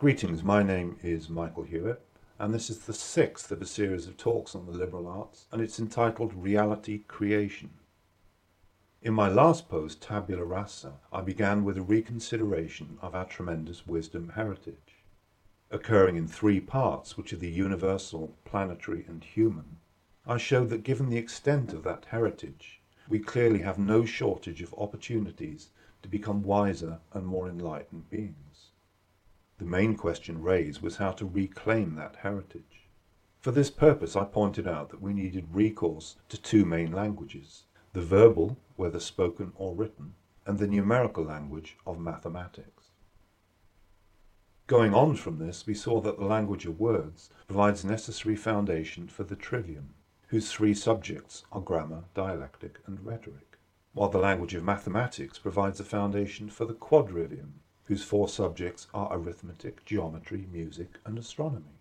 Greetings, 0.00 0.42
my 0.42 0.62
name 0.62 0.96
is 1.02 1.28
Michael 1.28 1.64
Hewitt, 1.64 2.00
and 2.38 2.54
this 2.54 2.70
is 2.70 2.78
the 2.78 2.94
sixth 2.94 3.52
of 3.52 3.60
a 3.60 3.66
series 3.66 4.06
of 4.06 4.16
talks 4.16 4.54
on 4.54 4.64
the 4.64 4.72
liberal 4.72 5.06
arts, 5.06 5.44
and 5.52 5.60
it's 5.60 5.78
entitled 5.78 6.32
Reality 6.32 7.00
Creation. 7.00 7.68
In 9.02 9.12
my 9.12 9.28
last 9.28 9.68
post, 9.68 10.00
Tabula 10.00 10.42
Rasa, 10.42 10.94
I 11.12 11.20
began 11.20 11.64
with 11.64 11.76
a 11.76 11.82
reconsideration 11.82 12.96
of 13.02 13.14
our 13.14 13.26
tremendous 13.26 13.86
wisdom 13.86 14.30
heritage. 14.36 15.04
Occurring 15.70 16.16
in 16.16 16.26
three 16.26 16.60
parts, 16.60 17.18
which 17.18 17.34
are 17.34 17.36
the 17.36 17.50
universal, 17.50 18.38
planetary, 18.46 19.04
and 19.06 19.22
human, 19.22 19.80
I 20.26 20.38
showed 20.38 20.70
that 20.70 20.82
given 20.82 21.10
the 21.10 21.18
extent 21.18 21.74
of 21.74 21.82
that 21.82 22.06
heritage, 22.06 22.80
we 23.10 23.18
clearly 23.18 23.58
have 23.58 23.78
no 23.78 24.06
shortage 24.06 24.62
of 24.62 24.72
opportunities 24.78 25.68
to 26.00 26.08
become 26.08 26.42
wiser 26.42 27.00
and 27.12 27.26
more 27.26 27.50
enlightened 27.50 28.08
beings. 28.08 28.69
The 29.60 29.66
main 29.66 29.94
question 29.94 30.40
raised 30.40 30.80
was 30.80 30.96
how 30.96 31.12
to 31.12 31.26
reclaim 31.26 31.94
that 31.96 32.16
heritage. 32.16 32.88
For 33.42 33.50
this 33.50 33.70
purpose, 33.70 34.16
I 34.16 34.24
pointed 34.24 34.66
out 34.66 34.88
that 34.88 35.02
we 35.02 35.12
needed 35.12 35.52
recourse 35.52 36.16
to 36.30 36.40
two 36.40 36.64
main 36.64 36.92
languages 36.92 37.64
the 37.92 38.00
verbal, 38.00 38.56
whether 38.76 38.98
spoken 38.98 39.52
or 39.56 39.74
written, 39.74 40.14
and 40.46 40.58
the 40.58 40.66
numerical 40.66 41.24
language 41.24 41.76
of 41.86 42.00
mathematics. 42.00 42.92
Going 44.66 44.94
on 44.94 45.14
from 45.14 45.36
this, 45.36 45.66
we 45.66 45.74
saw 45.74 46.00
that 46.00 46.18
the 46.18 46.24
language 46.24 46.64
of 46.64 46.80
words 46.80 47.28
provides 47.46 47.84
necessary 47.84 48.36
foundation 48.36 49.08
for 49.08 49.24
the 49.24 49.36
trivium, 49.36 49.92
whose 50.28 50.50
three 50.50 50.72
subjects 50.72 51.44
are 51.52 51.60
grammar, 51.60 52.04
dialectic, 52.14 52.80
and 52.86 53.04
rhetoric, 53.04 53.58
while 53.92 54.08
the 54.08 54.16
language 54.16 54.54
of 54.54 54.64
mathematics 54.64 55.38
provides 55.38 55.78
a 55.80 55.84
foundation 55.84 56.48
for 56.48 56.64
the 56.64 56.72
quadrivium, 56.72 57.60
whose 57.90 58.04
four 58.04 58.28
subjects 58.28 58.86
are 58.94 59.08
arithmetic, 59.10 59.84
geometry, 59.84 60.46
music, 60.52 61.00
and 61.04 61.18
astronomy. 61.18 61.80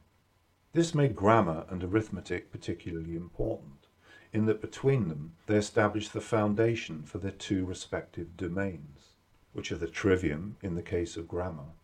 This 0.73 0.95
made 0.95 1.15
grammar 1.15 1.67
and 1.69 1.83
arithmetic 1.83 2.51
particularly 2.51 3.15
important, 3.15 3.85
in 4.33 4.47
that 4.47 4.59
between 4.59 5.07
them 5.07 5.35
they 5.45 5.55
established 5.55 6.13
the 6.13 6.19
foundation 6.19 7.03
for 7.03 7.19
their 7.19 7.29
two 7.29 7.63
respective 7.63 8.35
domains, 8.35 9.17
which 9.53 9.71
are 9.71 9.77
the 9.77 9.85
trivium 9.85 10.57
in 10.63 10.73
the 10.73 10.81
case 10.81 11.15
of 11.15 11.27
grammar, 11.27 11.75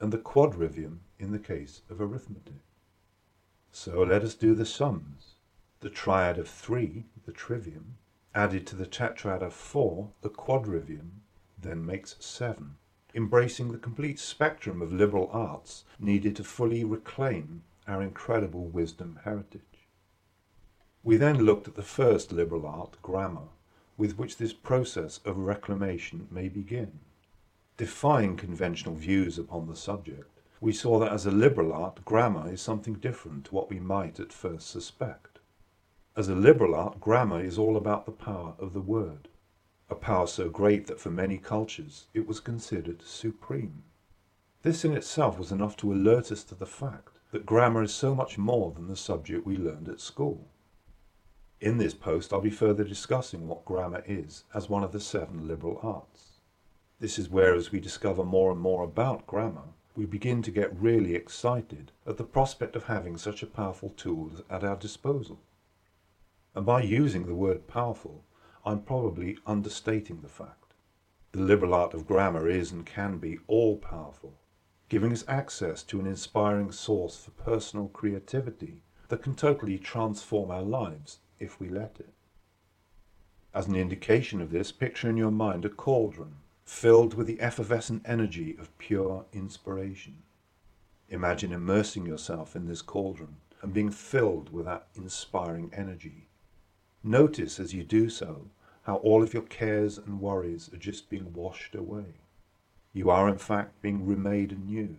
and 0.00 0.10
the 0.10 0.16
quadrivium 0.16 1.00
in 1.18 1.32
the 1.32 1.38
case 1.38 1.82
of 1.90 2.00
arithmetic. 2.00 2.62
So 3.72 4.02
let 4.04 4.22
us 4.22 4.34
do 4.34 4.54
the 4.54 4.64
sums. 4.64 5.34
The 5.80 5.90
triad 5.90 6.38
of 6.38 6.48
three, 6.48 7.04
the 7.26 7.32
trivium, 7.32 7.98
added 8.34 8.66
to 8.68 8.74
the 8.74 8.86
tetrad 8.86 9.42
of 9.42 9.52
four, 9.52 10.12
the 10.22 10.30
quadrivium, 10.30 11.20
then 11.58 11.84
makes 11.84 12.16
seven 12.20 12.76
embracing 13.16 13.72
the 13.72 13.78
complete 13.78 14.18
spectrum 14.18 14.82
of 14.82 14.92
liberal 14.92 15.30
arts 15.32 15.84
needed 15.98 16.36
to 16.36 16.44
fully 16.44 16.84
reclaim 16.84 17.62
our 17.88 18.02
incredible 18.02 18.66
wisdom 18.66 19.18
heritage. 19.24 19.88
We 21.02 21.16
then 21.16 21.38
looked 21.38 21.66
at 21.66 21.76
the 21.76 21.82
first 21.82 22.30
liberal 22.30 22.66
art, 22.66 23.00
grammar, 23.00 23.48
with 23.96 24.18
which 24.18 24.36
this 24.36 24.52
process 24.52 25.20
of 25.24 25.38
reclamation 25.38 26.28
may 26.30 26.50
begin. 26.50 27.00
Defying 27.78 28.36
conventional 28.36 28.94
views 28.94 29.38
upon 29.38 29.66
the 29.66 29.76
subject, 29.76 30.42
we 30.60 30.72
saw 30.72 30.98
that 30.98 31.12
as 31.12 31.24
a 31.24 31.30
liberal 31.30 31.72
art, 31.72 32.04
grammar 32.04 32.52
is 32.52 32.60
something 32.60 32.94
different 32.94 33.46
to 33.46 33.54
what 33.54 33.70
we 33.70 33.80
might 33.80 34.20
at 34.20 34.32
first 34.32 34.68
suspect. 34.68 35.38
As 36.16 36.28
a 36.28 36.34
liberal 36.34 36.74
art, 36.74 37.00
grammar 37.00 37.42
is 37.42 37.56
all 37.56 37.78
about 37.78 38.04
the 38.04 38.12
power 38.12 38.54
of 38.58 38.74
the 38.74 38.80
word 38.82 39.28
a 39.88 39.94
power 39.94 40.26
so 40.26 40.48
great 40.48 40.86
that 40.86 41.00
for 41.00 41.10
many 41.10 41.38
cultures 41.38 42.06
it 42.12 42.26
was 42.26 42.40
considered 42.40 43.02
supreme. 43.02 43.84
This 44.62 44.84
in 44.84 44.92
itself 44.92 45.38
was 45.38 45.52
enough 45.52 45.76
to 45.76 45.92
alert 45.92 46.32
us 46.32 46.42
to 46.44 46.54
the 46.56 46.66
fact 46.66 47.20
that 47.30 47.46
grammar 47.46 47.82
is 47.82 47.94
so 47.94 48.14
much 48.14 48.36
more 48.36 48.72
than 48.72 48.88
the 48.88 48.96
subject 48.96 49.46
we 49.46 49.56
learned 49.56 49.88
at 49.88 50.00
school. 50.00 50.48
In 51.60 51.78
this 51.78 51.94
post 51.94 52.32
I'll 52.32 52.40
be 52.40 52.50
further 52.50 52.82
discussing 52.82 53.46
what 53.46 53.64
grammar 53.64 54.02
is 54.06 54.44
as 54.52 54.68
one 54.68 54.82
of 54.82 54.92
the 54.92 55.00
seven 55.00 55.46
liberal 55.46 55.78
arts. 55.82 56.40
This 56.98 57.18
is 57.18 57.28
where 57.28 57.54
as 57.54 57.70
we 57.70 57.78
discover 57.78 58.24
more 58.24 58.50
and 58.50 58.60
more 58.60 58.82
about 58.82 59.26
grammar, 59.26 59.68
we 59.94 60.04
begin 60.04 60.42
to 60.42 60.50
get 60.50 60.78
really 60.78 61.14
excited 61.14 61.92
at 62.06 62.16
the 62.16 62.24
prospect 62.24 62.74
of 62.74 62.84
having 62.84 63.16
such 63.16 63.42
a 63.42 63.46
powerful 63.46 63.90
tool 63.90 64.32
at 64.50 64.64
our 64.64 64.76
disposal. 64.76 65.40
And 66.54 66.66
by 66.66 66.82
using 66.82 67.26
the 67.26 67.34
word 67.34 67.66
powerful, 67.66 68.24
I'm 68.66 68.80
probably 68.80 69.38
understating 69.46 70.22
the 70.22 70.28
fact. 70.28 70.74
The 71.30 71.38
liberal 71.40 71.72
art 71.72 71.94
of 71.94 72.04
grammar 72.04 72.48
is 72.48 72.72
and 72.72 72.84
can 72.84 73.18
be 73.18 73.38
all 73.46 73.76
powerful, 73.76 74.40
giving 74.88 75.12
us 75.12 75.24
access 75.28 75.84
to 75.84 76.00
an 76.00 76.06
inspiring 76.08 76.72
source 76.72 77.16
for 77.16 77.30
personal 77.30 77.86
creativity 77.86 78.82
that 79.06 79.22
can 79.22 79.36
totally 79.36 79.78
transform 79.78 80.50
our 80.50 80.62
lives 80.62 81.20
if 81.38 81.60
we 81.60 81.68
let 81.68 81.98
it. 82.00 82.12
As 83.54 83.68
an 83.68 83.76
indication 83.76 84.40
of 84.40 84.50
this, 84.50 84.72
picture 84.72 85.08
in 85.08 85.16
your 85.16 85.30
mind 85.30 85.64
a 85.64 85.68
cauldron 85.68 86.34
filled 86.64 87.14
with 87.14 87.28
the 87.28 87.40
effervescent 87.40 88.02
energy 88.04 88.56
of 88.58 88.76
pure 88.78 89.26
inspiration. 89.32 90.24
Imagine 91.08 91.52
immersing 91.52 92.04
yourself 92.04 92.56
in 92.56 92.66
this 92.66 92.82
cauldron 92.82 93.36
and 93.62 93.72
being 93.72 93.92
filled 93.92 94.52
with 94.52 94.64
that 94.64 94.88
inspiring 94.96 95.70
energy. 95.72 96.26
Notice 97.04 97.60
as 97.60 97.72
you 97.72 97.84
do 97.84 98.10
so 98.10 98.50
how 98.86 98.98
all 98.98 99.20
of 99.20 99.34
your 99.34 99.42
cares 99.42 99.98
and 99.98 100.20
worries 100.20 100.70
are 100.72 100.76
just 100.76 101.10
being 101.10 101.32
washed 101.32 101.74
away. 101.74 102.14
You 102.92 103.10
are, 103.10 103.28
in 103.28 103.36
fact, 103.36 103.82
being 103.82 104.06
remade 104.06 104.52
anew, 104.52 104.98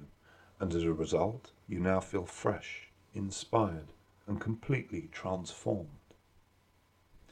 and 0.60 0.76
as 0.76 0.84
a 0.84 0.92
result, 0.92 1.52
you 1.70 1.80
now 1.80 2.02
feel 2.02 2.26
fresh, 2.26 2.90
inspired, 3.14 3.94
and 4.28 4.42
completely 4.42 5.08
transformed. 5.14 5.88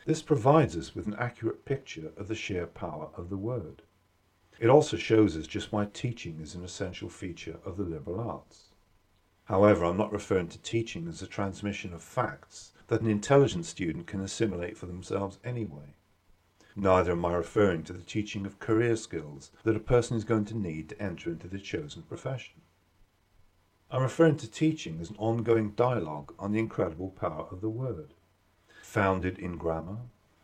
This 0.05 0.21
provides 0.21 0.77
us 0.77 0.95
with 0.95 1.07
an 1.07 1.17
accurate 1.19 1.66
picture 1.66 2.13
of 2.16 2.29
the 2.29 2.35
sheer 2.35 2.67
power 2.67 3.09
of 3.17 3.29
the 3.29 3.35
Word. 3.35 3.81
It 4.57 4.69
also 4.69 4.95
shows 4.95 5.35
us 5.35 5.47
just 5.47 5.73
why 5.73 5.89
teaching 5.91 6.39
is 6.39 6.55
an 6.55 6.63
essential 6.63 7.09
feature 7.09 7.59
of 7.66 7.75
the 7.75 7.83
liberal 7.83 8.22
arts. 8.22 8.69
However, 9.43 9.83
I'm 9.83 9.97
not 9.97 10.13
referring 10.13 10.47
to 10.47 10.57
teaching 10.59 11.09
as 11.09 11.22
a 11.22 11.27
transmission 11.27 11.91
of 11.91 12.01
facts 12.01 12.72
that 12.87 13.01
an 13.01 13.09
intelligent 13.09 13.66
student 13.66 14.07
can 14.07 14.22
assimilate 14.22 14.77
for 14.77 14.85
themselves 14.85 15.37
anyway. 15.43 15.95
Neither 16.77 17.13
am 17.13 17.23
I 17.23 17.33
referring 17.35 17.83
to 17.83 17.93
the 17.93 18.03
teaching 18.03 18.45
of 18.45 18.59
career 18.59 18.97
skills 18.97 19.49
that 19.63 19.77
a 19.77 19.79
person 19.79 20.17
is 20.17 20.25
going 20.25 20.43
to 20.45 20.57
need 20.57 20.89
to 20.89 21.01
enter 21.01 21.29
into 21.29 21.47
the 21.47 21.57
chosen 21.57 22.03
profession. 22.03 22.61
I'm 23.89 24.01
referring 24.01 24.35
to 24.37 24.51
teaching 24.51 24.99
as 24.99 25.09
an 25.09 25.15
ongoing 25.17 25.71
dialogue 25.71 26.33
on 26.37 26.51
the 26.51 26.59
incredible 26.59 27.11
power 27.11 27.47
of 27.49 27.61
the 27.61 27.69
word, 27.69 28.13
founded 28.81 29.39
in 29.39 29.57
grammar, 29.57 29.99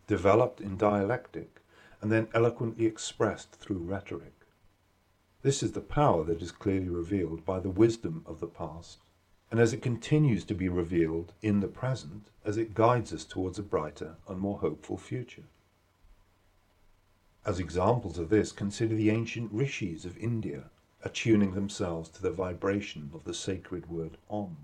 developed 0.07 0.61
in 0.61 0.77
dialectic, 0.77 1.59
and 1.99 2.09
then 2.09 2.29
eloquently 2.33 2.85
expressed 2.85 3.51
through 3.51 3.79
rhetoric. 3.79 4.45
This 5.41 5.61
is 5.61 5.73
the 5.73 5.81
power 5.81 6.23
that 6.23 6.41
is 6.41 6.51
clearly 6.51 6.87
revealed 6.87 7.43
by 7.43 7.59
the 7.59 7.69
wisdom 7.69 8.23
of 8.25 8.39
the 8.39 8.47
past, 8.47 8.99
and 9.49 9.59
as 9.59 9.73
it 9.73 9.81
continues 9.81 10.45
to 10.45 10.53
be 10.53 10.69
revealed 10.69 11.33
in 11.41 11.59
the 11.59 11.67
present, 11.67 12.29
as 12.45 12.55
it 12.55 12.73
guides 12.73 13.11
us 13.11 13.25
towards 13.25 13.59
a 13.59 13.63
brighter 13.63 14.15
and 14.29 14.39
more 14.39 14.59
hopeful 14.59 14.97
future. 14.97 15.43
As 17.43 17.59
examples 17.59 18.19
of 18.19 18.29
this, 18.29 18.51
consider 18.51 18.95
the 18.95 19.09
ancient 19.09 19.51
rishis 19.51 20.05
of 20.05 20.17
India 20.17 20.69
attuning 21.03 21.55
themselves 21.55 22.07
to 22.09 22.21
the 22.21 22.31
vibration 22.31 23.09
of 23.15 23.23
the 23.23 23.33
sacred 23.33 23.89
word 23.89 24.17
Om. 24.29 24.57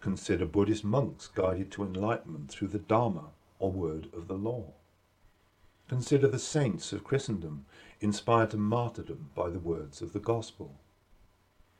Consider 0.00 0.46
Buddhist 0.46 0.84
monks 0.84 1.26
guided 1.26 1.72
to 1.72 1.82
enlightenment 1.82 2.50
through 2.50 2.68
the 2.68 2.78
Dharma, 2.78 3.30
or 3.58 3.72
word 3.72 4.08
of 4.12 4.28
the 4.28 4.38
law. 4.38 4.74
Consider 5.88 6.28
the 6.28 6.38
saints 6.38 6.92
of 6.92 7.02
Christendom 7.02 7.66
inspired 8.00 8.50
to 8.50 8.56
martyrdom 8.56 9.30
by 9.34 9.50
the 9.50 9.58
words 9.58 10.00
of 10.00 10.12
the 10.12 10.20
gospel. 10.20 10.78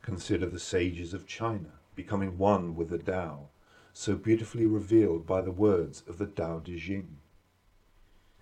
Consider 0.03 0.47
the 0.47 0.59
sages 0.59 1.15
of 1.15 1.27
China 1.27 1.73
becoming 1.95 2.37
one 2.37 2.75
with 2.75 2.89
the 2.89 2.99
Tao, 2.99 3.49
so 3.93 4.17
beautifully 4.17 4.67
revealed 4.67 5.25
by 5.25 5.41
the 5.41 5.53
words 5.53 6.03
of 6.09 6.19
the 6.19 6.27
Tao 6.27 6.59
Te 6.59 6.81
Ching. 6.81 7.19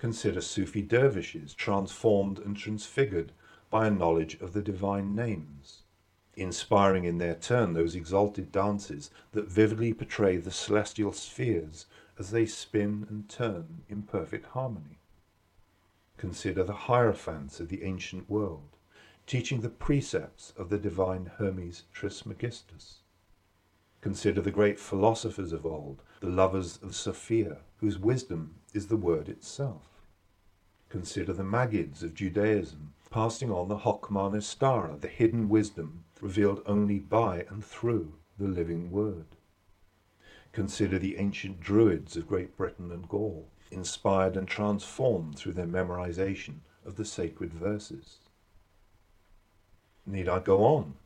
Consider 0.02 0.40
Sufi 0.40 0.82
dervishes 0.82 1.54
transformed 1.54 2.40
and 2.40 2.56
transfigured 2.56 3.31
by 3.70 3.87
a 3.87 3.90
knowledge 3.93 4.34
of 4.40 4.52
the 4.52 4.60
divine 4.60 5.14
names, 5.14 5.84
inspiring 6.34 7.04
in 7.04 7.19
their 7.19 7.37
turn 7.37 7.72
those 7.72 7.94
exalted 7.94 8.50
dances 8.50 9.12
that 9.31 9.46
vividly 9.46 9.94
portray 9.94 10.38
the 10.38 10.50
celestial 10.50 11.12
spheres 11.12 11.87
as 12.19 12.32
they 12.32 12.46
spin 12.46 13.06
and 13.08 13.28
turn 13.28 13.84
in 13.88 14.02
perfect 14.02 14.46
harmony. 14.46 14.99
Consider 16.16 16.64
the 16.64 16.88
hierophants 16.90 17.60
of 17.60 17.69
the 17.69 17.84
ancient 17.84 18.28
world, 18.28 18.76
teaching 19.28 19.60
the 19.60 19.69
precepts 19.69 20.52
of 20.56 20.69
the 20.69 20.78
divine 20.78 21.31
Hermes 21.38 21.84
Trismegistus. 21.93 23.02
Consider 24.00 24.40
the 24.40 24.50
great 24.50 24.81
philosophers 24.81 25.52
of 25.52 25.64
old, 25.64 26.02
the 26.19 26.26
lovers 26.26 26.81
of 26.82 26.96
Sophia, 26.96 27.58
whose 27.76 28.00
wisdom 28.00 28.56
is 28.75 28.88
the 28.88 28.96
word 28.96 29.28
itself. 29.28 29.90
Consider 30.92 31.32
the 31.32 31.42
Maggids 31.42 32.02
of 32.02 32.12
Judaism, 32.12 32.92
passing 33.08 33.50
on 33.50 33.68
the 33.68 33.78
Hokmah 33.78 34.30
Nestara, 34.30 35.00
the 35.00 35.08
hidden 35.08 35.48
wisdom 35.48 36.04
revealed 36.20 36.62
only 36.66 36.98
by 36.98 37.46
and 37.48 37.64
through 37.64 38.12
the 38.38 38.46
living 38.46 38.90
word. 38.90 39.24
Consider 40.52 40.98
the 40.98 41.16
ancient 41.16 41.60
Druids 41.60 42.14
of 42.14 42.28
Great 42.28 42.58
Britain 42.58 42.92
and 42.92 43.08
Gaul, 43.08 43.48
inspired 43.70 44.36
and 44.36 44.46
transformed 44.46 45.38
through 45.38 45.54
their 45.54 45.66
memorization 45.66 46.56
of 46.84 46.96
the 46.96 47.06
sacred 47.06 47.54
verses. 47.54 48.18
Need 50.04 50.28
I 50.28 50.40
go 50.40 50.62
on? 50.62 50.96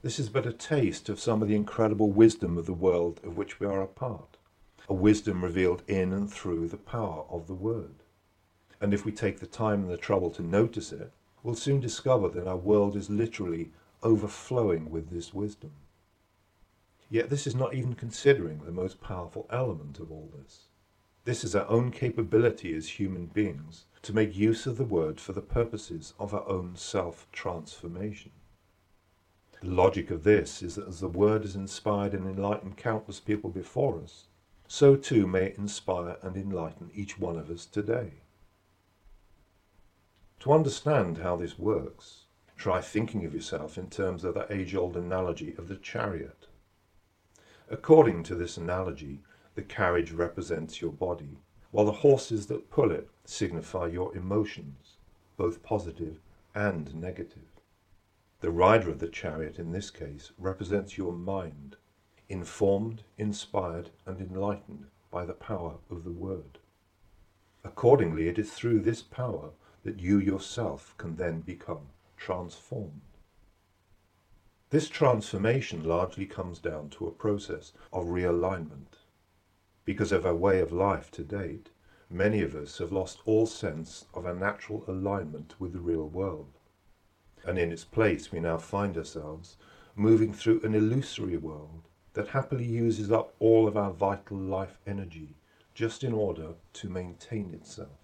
This 0.00 0.18
is 0.18 0.30
but 0.30 0.46
a 0.46 0.54
taste 0.54 1.10
of 1.10 1.20
some 1.20 1.42
of 1.42 1.48
the 1.48 1.54
incredible 1.54 2.10
wisdom 2.10 2.56
of 2.56 2.64
the 2.64 2.72
world 2.72 3.20
of 3.22 3.36
which 3.36 3.60
we 3.60 3.66
are 3.66 3.82
a 3.82 3.88
part, 3.88 4.38
a 4.88 4.94
wisdom 4.94 5.44
revealed 5.44 5.82
in 5.86 6.14
and 6.14 6.32
through 6.32 6.68
the 6.68 6.78
power 6.78 7.26
of 7.28 7.46
the 7.46 7.54
Word. 7.54 8.03
And 8.84 8.92
if 8.92 9.06
we 9.06 9.12
take 9.12 9.40
the 9.40 9.46
time 9.46 9.84
and 9.84 9.90
the 9.90 9.96
trouble 9.96 10.30
to 10.32 10.42
notice 10.42 10.92
it, 10.92 11.10
we'll 11.42 11.54
soon 11.54 11.80
discover 11.80 12.28
that 12.28 12.46
our 12.46 12.58
world 12.58 12.96
is 12.96 13.08
literally 13.08 13.70
overflowing 14.02 14.90
with 14.90 15.08
this 15.08 15.32
wisdom. 15.32 15.70
Yet 17.08 17.30
this 17.30 17.46
is 17.46 17.54
not 17.54 17.72
even 17.72 17.94
considering 17.94 18.58
the 18.58 18.72
most 18.72 19.00
powerful 19.00 19.46
element 19.48 20.00
of 20.00 20.12
all 20.12 20.30
this. 20.36 20.66
This 21.24 21.44
is 21.44 21.56
our 21.56 21.66
own 21.66 21.92
capability 21.92 22.74
as 22.74 23.00
human 23.00 23.24
beings 23.24 23.86
to 24.02 24.12
make 24.12 24.36
use 24.36 24.66
of 24.66 24.76
the 24.76 24.84
word 24.84 25.18
for 25.18 25.32
the 25.32 25.40
purposes 25.40 26.12
of 26.18 26.34
our 26.34 26.46
own 26.46 26.76
self 26.76 27.26
transformation. 27.32 28.32
The 29.62 29.70
logic 29.70 30.10
of 30.10 30.24
this 30.24 30.62
is 30.62 30.74
that 30.74 30.88
as 30.88 31.00
the 31.00 31.08
word 31.08 31.40
has 31.40 31.56
inspired 31.56 32.12
and 32.12 32.26
enlightened 32.26 32.76
countless 32.76 33.18
people 33.18 33.48
before 33.48 34.02
us, 34.02 34.26
so 34.68 34.94
too 34.94 35.26
may 35.26 35.46
it 35.46 35.56
inspire 35.56 36.18
and 36.20 36.36
enlighten 36.36 36.90
each 36.92 37.18
one 37.18 37.38
of 37.38 37.48
us 37.48 37.64
today. 37.64 38.20
To 40.40 40.52
understand 40.52 41.18
how 41.18 41.36
this 41.36 41.58
works, 41.58 42.26
try 42.56 42.80
thinking 42.80 43.24
of 43.24 43.34
yourself 43.34 43.78
in 43.78 43.88
terms 43.88 44.24
of 44.24 44.34
that 44.34 44.50
age 44.50 44.74
old 44.74 44.96
analogy 44.96 45.54
of 45.56 45.68
the 45.68 45.76
chariot. 45.76 46.48
According 47.70 48.24
to 48.24 48.34
this 48.34 48.56
analogy, 48.56 49.22
the 49.54 49.62
carriage 49.62 50.12
represents 50.12 50.80
your 50.82 50.92
body, 50.92 51.38
while 51.70 51.86
the 51.86 51.92
horses 51.92 52.46
that 52.48 52.70
pull 52.70 52.90
it 52.90 53.08
signify 53.24 53.86
your 53.86 54.14
emotions, 54.16 54.96
both 55.36 55.62
positive 55.62 56.20
and 56.54 56.94
negative. 56.94 57.60
The 58.40 58.50
rider 58.50 58.90
of 58.90 58.98
the 58.98 59.08
chariot 59.08 59.58
in 59.58 59.72
this 59.72 59.90
case 59.90 60.32
represents 60.38 60.98
your 60.98 61.12
mind, 61.12 61.76
informed, 62.28 63.02
inspired, 63.16 63.90
and 64.04 64.20
enlightened 64.20 64.86
by 65.10 65.24
the 65.24 65.32
power 65.32 65.76
of 65.90 66.04
the 66.04 66.12
Word. 66.12 66.58
Accordingly, 67.64 68.28
it 68.28 68.38
is 68.38 68.52
through 68.52 68.80
this 68.80 69.00
power 69.00 69.50
that 69.84 70.00
you 70.00 70.18
yourself 70.18 70.94
can 70.98 71.16
then 71.16 71.40
become 71.40 71.86
transformed. 72.16 73.00
This 74.70 74.88
transformation 74.88 75.84
largely 75.84 76.26
comes 76.26 76.58
down 76.58 76.90
to 76.90 77.06
a 77.06 77.12
process 77.12 77.72
of 77.92 78.06
realignment. 78.06 78.98
Because 79.84 80.10
of 80.10 80.26
our 80.26 80.34
way 80.34 80.60
of 80.60 80.72
life 80.72 81.10
to 81.12 81.22
date, 81.22 81.70
many 82.10 82.42
of 82.42 82.54
us 82.54 82.78
have 82.78 82.90
lost 82.90 83.20
all 83.24 83.46
sense 83.46 84.06
of 84.12 84.26
our 84.26 84.34
natural 84.34 84.84
alignment 84.88 85.54
with 85.58 85.72
the 85.72 85.80
real 85.80 86.08
world 86.08 86.58
and 87.46 87.58
in 87.58 87.70
its 87.70 87.84
place 87.84 88.32
we 88.32 88.40
now 88.40 88.56
find 88.56 88.96
ourselves 88.96 89.56
moving 89.94 90.32
through 90.32 90.60
an 90.62 90.74
illusory 90.74 91.36
world 91.36 91.82
that 92.14 92.28
happily 92.28 92.64
uses 92.64 93.12
up 93.12 93.34
all 93.38 93.68
of 93.68 93.76
our 93.76 93.92
vital 93.92 94.36
life 94.36 94.78
energy 94.86 95.36
just 95.74 96.04
in 96.04 96.12
order 96.12 96.54
to 96.72 96.88
maintain 96.88 97.52
itself. 97.52 98.03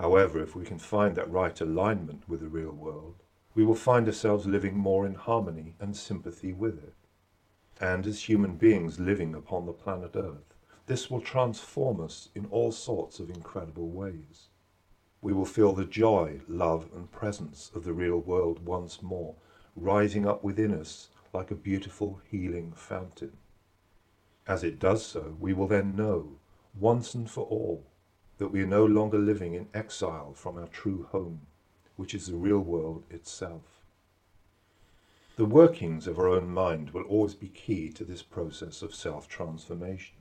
However, 0.00 0.42
if 0.42 0.56
we 0.56 0.64
can 0.64 0.80
find 0.80 1.14
that 1.14 1.30
right 1.30 1.60
alignment 1.60 2.28
with 2.28 2.40
the 2.40 2.48
real 2.48 2.72
world, 2.72 3.22
we 3.54 3.64
will 3.64 3.76
find 3.76 4.08
ourselves 4.08 4.46
living 4.46 4.76
more 4.76 5.06
in 5.06 5.14
harmony 5.14 5.76
and 5.78 5.96
sympathy 5.96 6.52
with 6.52 6.82
it. 6.82 6.94
And 7.80 8.04
as 8.04 8.28
human 8.28 8.56
beings 8.56 8.98
living 8.98 9.36
upon 9.36 9.66
the 9.66 9.72
planet 9.72 10.16
Earth, 10.16 10.54
this 10.86 11.08
will 11.08 11.20
transform 11.20 12.00
us 12.00 12.30
in 12.34 12.46
all 12.46 12.72
sorts 12.72 13.20
of 13.20 13.30
incredible 13.30 13.90
ways 13.90 14.48
we 15.22 15.32
will 15.32 15.44
feel 15.44 15.74
the 15.74 15.84
joy, 15.84 16.40
love, 16.48 16.88
and 16.94 17.10
presence 17.10 17.70
of 17.74 17.84
the 17.84 17.92
real 17.92 18.18
world 18.18 18.64
once 18.64 19.02
more, 19.02 19.34
rising 19.76 20.26
up 20.26 20.42
within 20.42 20.72
us 20.72 21.10
like 21.32 21.50
a 21.50 21.54
beautiful 21.54 22.20
healing 22.30 22.72
fountain. 22.74 23.36
As 24.46 24.64
it 24.64 24.78
does 24.78 25.04
so, 25.04 25.36
we 25.38 25.52
will 25.52 25.66
then 25.66 25.94
know, 25.94 26.38
once 26.78 27.14
and 27.14 27.30
for 27.30 27.44
all, 27.44 27.84
that 28.40 28.50
we 28.50 28.62
are 28.62 28.66
no 28.66 28.86
longer 28.86 29.18
living 29.18 29.52
in 29.52 29.68
exile 29.74 30.32
from 30.32 30.56
our 30.56 30.66
true 30.66 31.06
home, 31.12 31.42
which 31.96 32.14
is 32.14 32.26
the 32.26 32.34
real 32.34 32.58
world 32.58 33.04
itself. 33.10 33.84
The 35.36 35.44
workings 35.44 36.06
of 36.06 36.18
our 36.18 36.28
own 36.28 36.48
mind 36.48 36.90
will 36.90 37.02
always 37.02 37.34
be 37.34 37.48
key 37.48 37.90
to 37.90 38.02
this 38.02 38.22
process 38.22 38.80
of 38.80 38.94
self 38.94 39.28
transformation. 39.28 40.16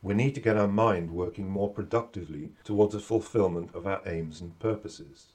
We 0.00 0.14
need 0.14 0.34
to 0.36 0.40
get 0.40 0.56
our 0.56 0.66
mind 0.66 1.10
working 1.10 1.50
more 1.50 1.68
productively 1.68 2.52
towards 2.64 2.94
the 2.94 3.00
fulfillment 3.00 3.68
of 3.74 3.86
our 3.86 4.00
aims 4.06 4.40
and 4.40 4.58
purposes. 4.58 5.32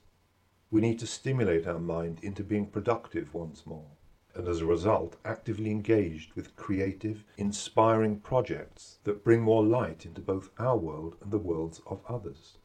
We 0.72 0.80
need 0.80 0.98
to 0.98 1.06
stimulate 1.06 1.68
our 1.68 1.78
mind 1.78 2.18
into 2.20 2.42
being 2.42 2.66
productive 2.66 3.32
once 3.32 3.64
more, 3.64 3.86
and 4.34 4.48
as 4.48 4.60
a 4.60 4.66
result, 4.66 5.16
actively 5.24 5.70
engaged 5.70 6.32
with 6.34 6.56
creative, 6.56 7.24
inspiring 7.36 8.18
projects 8.18 8.98
that 9.04 9.24
bring 9.24 9.40
more 9.40 9.64
light 9.64 10.06
into 10.06 10.20
both 10.20 10.50
our 10.58 10.76
world 10.76 11.16
and 11.20 11.30
the 11.30 11.38
worlds 11.38 11.80
of 11.86 12.00
others. 12.08 12.58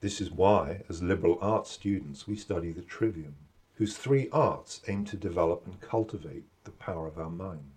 This 0.00 0.20
is 0.20 0.30
why, 0.30 0.82
as 0.88 1.02
liberal 1.02 1.38
arts 1.40 1.70
students, 1.70 2.26
we 2.26 2.36
study 2.36 2.72
the 2.72 2.82
trivium, 2.82 3.36
whose 3.74 3.96
three 3.96 4.28
arts 4.30 4.80
aim 4.88 5.04
to 5.06 5.16
develop 5.16 5.64
and 5.66 5.80
cultivate 5.80 6.44
the 6.64 6.70
power 6.72 7.06
of 7.06 7.18
our 7.18 7.30
mind. 7.30 7.72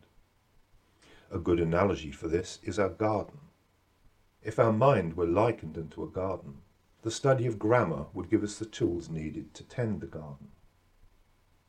A 1.31 1.39
good 1.39 1.59
analogy 1.59 2.11
for 2.11 2.27
this 2.27 2.59
is 2.63 2.79
our 2.79 2.89
garden. 2.89 3.39
If 4.43 4.59
our 4.59 4.73
mind 4.73 5.15
were 5.15 5.25
likened 5.25 5.77
unto 5.77 6.03
a 6.03 6.07
garden, 6.09 6.59
the 7.01 7.11
study 7.11 7.45
of 7.45 7.59
grammar 7.59 8.07
would 8.13 8.29
give 8.29 8.43
us 8.43 8.57
the 8.57 8.65
tools 8.65 9.09
needed 9.09 9.53
to 9.53 9.63
tend 9.63 10.01
the 10.01 10.07
garden. 10.07 10.49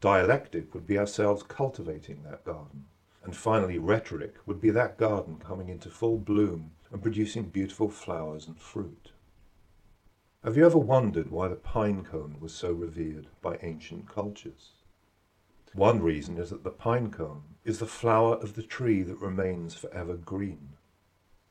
Dialectic 0.00 0.74
would 0.74 0.86
be 0.86 0.98
ourselves 0.98 1.42
cultivating 1.42 2.22
that 2.22 2.44
garden. 2.44 2.84
And 3.24 3.36
finally, 3.36 3.78
rhetoric 3.78 4.36
would 4.46 4.60
be 4.60 4.70
that 4.70 4.96
garden 4.96 5.38
coming 5.38 5.68
into 5.68 5.90
full 5.90 6.18
bloom 6.18 6.70
and 6.92 7.02
producing 7.02 7.48
beautiful 7.48 7.88
flowers 7.88 8.46
and 8.46 8.58
fruit. 8.58 9.10
Have 10.44 10.56
you 10.56 10.64
ever 10.64 10.78
wondered 10.78 11.30
why 11.30 11.48
the 11.48 11.56
pine 11.56 12.04
cone 12.04 12.36
was 12.38 12.54
so 12.54 12.72
revered 12.72 13.26
by 13.42 13.58
ancient 13.60 14.08
cultures? 14.08 14.70
One 15.74 16.00
reason 16.00 16.38
is 16.38 16.50
that 16.50 16.62
the 16.62 16.70
pine 16.70 17.10
cone 17.10 17.56
is 17.64 17.80
the 17.80 17.86
flower 17.86 18.36
of 18.36 18.54
the 18.54 18.62
tree 18.62 19.02
that 19.02 19.20
remains 19.20 19.74
forever 19.74 20.16
green. 20.16 20.74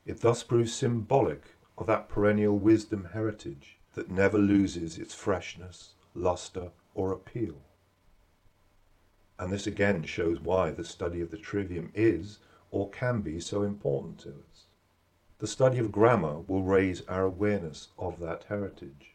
It 0.05 0.21
thus 0.21 0.41
proves 0.41 0.73
symbolic 0.73 1.55
of 1.77 1.85
that 1.87 2.07
perennial 2.07 2.57
wisdom 2.57 3.09
heritage 3.11 3.77
that 3.93 4.09
never 4.09 4.37
loses 4.37 4.97
its 4.97 5.13
freshness, 5.13 5.95
lustre, 6.15 6.71
or 6.95 7.11
appeal. 7.11 7.61
And 9.39 9.51
this 9.51 9.67
again 9.67 10.03
shows 10.03 10.39
why 10.39 10.71
the 10.71 10.83
study 10.83 11.21
of 11.21 11.31
the 11.31 11.37
trivium 11.37 11.91
is 11.93 12.39
or 12.71 12.89
can 12.89 13.21
be 13.21 13.39
so 13.39 13.63
important 13.63 14.19
to 14.19 14.29
us. 14.29 14.65
The 15.39 15.47
study 15.47 15.77
of 15.77 15.91
grammar 15.91 16.39
will 16.39 16.63
raise 16.63 17.01
our 17.07 17.23
awareness 17.23 17.89
of 17.99 18.19
that 18.19 18.45
heritage. 18.49 19.13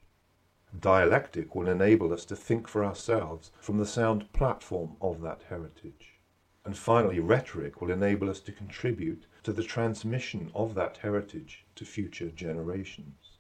Dialectic 0.79 1.55
will 1.55 1.69
enable 1.69 2.12
us 2.12 2.25
to 2.26 2.37
think 2.37 2.69
for 2.69 2.85
ourselves 2.85 3.50
from 3.61 3.79
the 3.79 3.87
sound 3.87 4.33
platform 4.33 4.97
of 5.00 5.21
that 5.23 5.43
heritage. 5.49 6.21
And 6.64 6.79
finally, 6.79 7.19
rhetoric 7.19 7.81
will 7.81 7.91
enable 7.91 8.31
us 8.31 8.38
to 8.41 8.52
contribute 8.52 9.26
to 9.43 9.52
the 9.52 9.64
transmission 9.64 10.52
of 10.55 10.75
that 10.76 10.99
heritage 10.99 11.67
to 11.75 11.85
future 11.85 12.31
generations. 12.31 13.38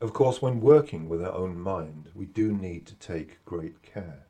Of 0.00 0.12
course, 0.12 0.42
when 0.42 0.60
working 0.60 1.08
with 1.08 1.22
our 1.22 1.32
own 1.32 1.58
mind, 1.58 2.10
we 2.14 2.26
do 2.26 2.52
need 2.52 2.86
to 2.86 2.96
take 2.96 3.44
great 3.44 3.80
care. 3.82 4.26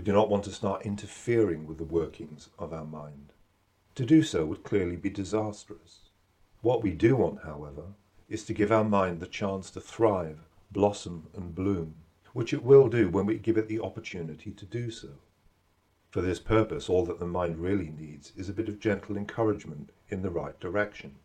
We 0.00 0.04
do 0.04 0.12
not 0.14 0.30
want 0.30 0.44
to 0.44 0.50
start 0.50 0.86
interfering 0.86 1.66
with 1.66 1.76
the 1.76 1.84
workings 1.84 2.48
of 2.58 2.72
our 2.72 2.86
mind. 2.86 3.34
To 3.96 4.06
do 4.06 4.22
so 4.22 4.46
would 4.46 4.62
clearly 4.62 4.96
be 4.96 5.10
disastrous. 5.10 6.08
What 6.62 6.82
we 6.82 6.92
do 6.92 7.16
want, 7.16 7.42
however, 7.42 7.82
is 8.26 8.42
to 8.46 8.54
give 8.54 8.72
our 8.72 8.82
mind 8.82 9.20
the 9.20 9.26
chance 9.26 9.70
to 9.72 9.80
thrive 9.82 10.38
blossom 10.72 11.26
and 11.34 11.54
bloom, 11.54 11.96
which 12.32 12.54
it 12.54 12.64
will 12.64 12.88
do 12.88 13.10
when 13.10 13.26
we 13.26 13.36
give 13.36 13.58
it 13.58 13.68
the 13.68 13.80
opportunity 13.80 14.52
to 14.52 14.64
do 14.64 14.90
so. 14.90 15.18
For 16.08 16.22
this 16.22 16.40
purpose, 16.40 16.88
all 16.88 17.04
that 17.04 17.18
the 17.18 17.26
mind 17.26 17.58
really 17.58 17.90
needs 17.90 18.32
is 18.38 18.48
a 18.48 18.54
bit 18.54 18.70
of 18.70 18.80
gentle 18.80 19.18
encouragement 19.18 19.90
in 20.08 20.22
the 20.22 20.30
right 20.30 20.58
direction. 20.60 21.16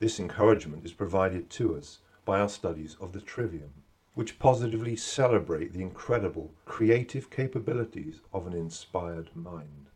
This 0.00 0.18
encouragement 0.18 0.84
is 0.84 0.92
provided 0.92 1.50
to 1.50 1.76
us 1.76 2.00
by 2.24 2.40
our 2.40 2.48
studies 2.48 2.96
of 3.00 3.12
the 3.12 3.20
trivium, 3.20 3.84
which 4.16 4.38
positively 4.38 4.96
celebrate 4.96 5.74
the 5.74 5.82
incredible 5.82 6.54
creative 6.64 7.28
capabilities 7.28 8.22
of 8.32 8.46
an 8.46 8.54
inspired 8.54 9.28
mind. 9.36 9.90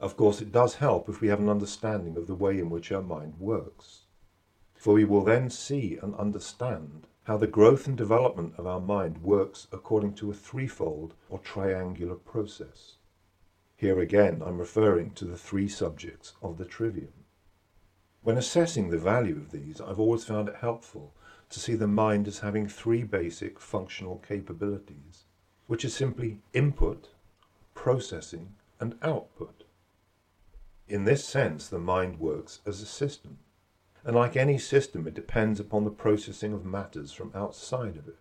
Of 0.00 0.16
course, 0.16 0.40
it 0.40 0.50
does 0.50 0.76
help 0.76 1.06
if 1.06 1.20
we 1.20 1.28
have 1.28 1.38
an 1.38 1.50
understanding 1.50 2.16
of 2.16 2.26
the 2.26 2.34
way 2.34 2.58
in 2.58 2.70
which 2.70 2.90
our 2.90 3.02
mind 3.02 3.34
works, 3.38 4.06
for 4.74 4.94
we 4.94 5.04
will 5.04 5.22
then 5.22 5.50
see 5.50 5.98
and 6.02 6.14
understand 6.14 7.06
how 7.24 7.36
the 7.36 7.46
growth 7.46 7.86
and 7.86 7.94
development 7.94 8.54
of 8.56 8.66
our 8.66 8.80
mind 8.80 9.18
works 9.18 9.68
according 9.70 10.14
to 10.14 10.30
a 10.30 10.34
threefold 10.34 11.12
or 11.28 11.38
triangular 11.40 12.16
process. 12.16 12.96
Here 13.76 14.00
again, 14.00 14.42
I'm 14.42 14.56
referring 14.56 15.10
to 15.16 15.26
the 15.26 15.36
three 15.36 15.68
subjects 15.68 16.32
of 16.40 16.56
the 16.56 16.64
trivium. 16.64 17.12
When 18.22 18.38
assessing 18.38 18.88
the 18.88 18.96
value 18.96 19.36
of 19.36 19.50
these, 19.50 19.78
I've 19.78 20.00
always 20.00 20.24
found 20.24 20.48
it 20.48 20.56
helpful 20.56 21.13
to 21.50 21.60
see 21.60 21.74
the 21.74 21.86
mind 21.86 22.26
as 22.26 22.40
having 22.40 22.68
three 22.68 23.02
basic 23.02 23.60
functional 23.60 24.22
capabilities, 24.26 25.24
which 25.66 25.84
are 25.84 25.90
simply 25.90 26.40
input, 26.52 27.08
processing, 27.74 28.54
and 28.80 28.96
output. 29.02 29.64
In 30.88 31.04
this 31.04 31.24
sense, 31.24 31.68
the 31.68 31.78
mind 31.78 32.18
works 32.18 32.60
as 32.66 32.80
a 32.80 32.86
system, 32.86 33.38
and 34.04 34.14
like 34.14 34.36
any 34.36 34.58
system, 34.58 35.06
it 35.06 35.14
depends 35.14 35.58
upon 35.58 35.84
the 35.84 35.90
processing 35.90 36.52
of 36.52 36.66
matters 36.66 37.12
from 37.12 37.32
outside 37.34 37.96
of 37.96 38.06
it. 38.06 38.18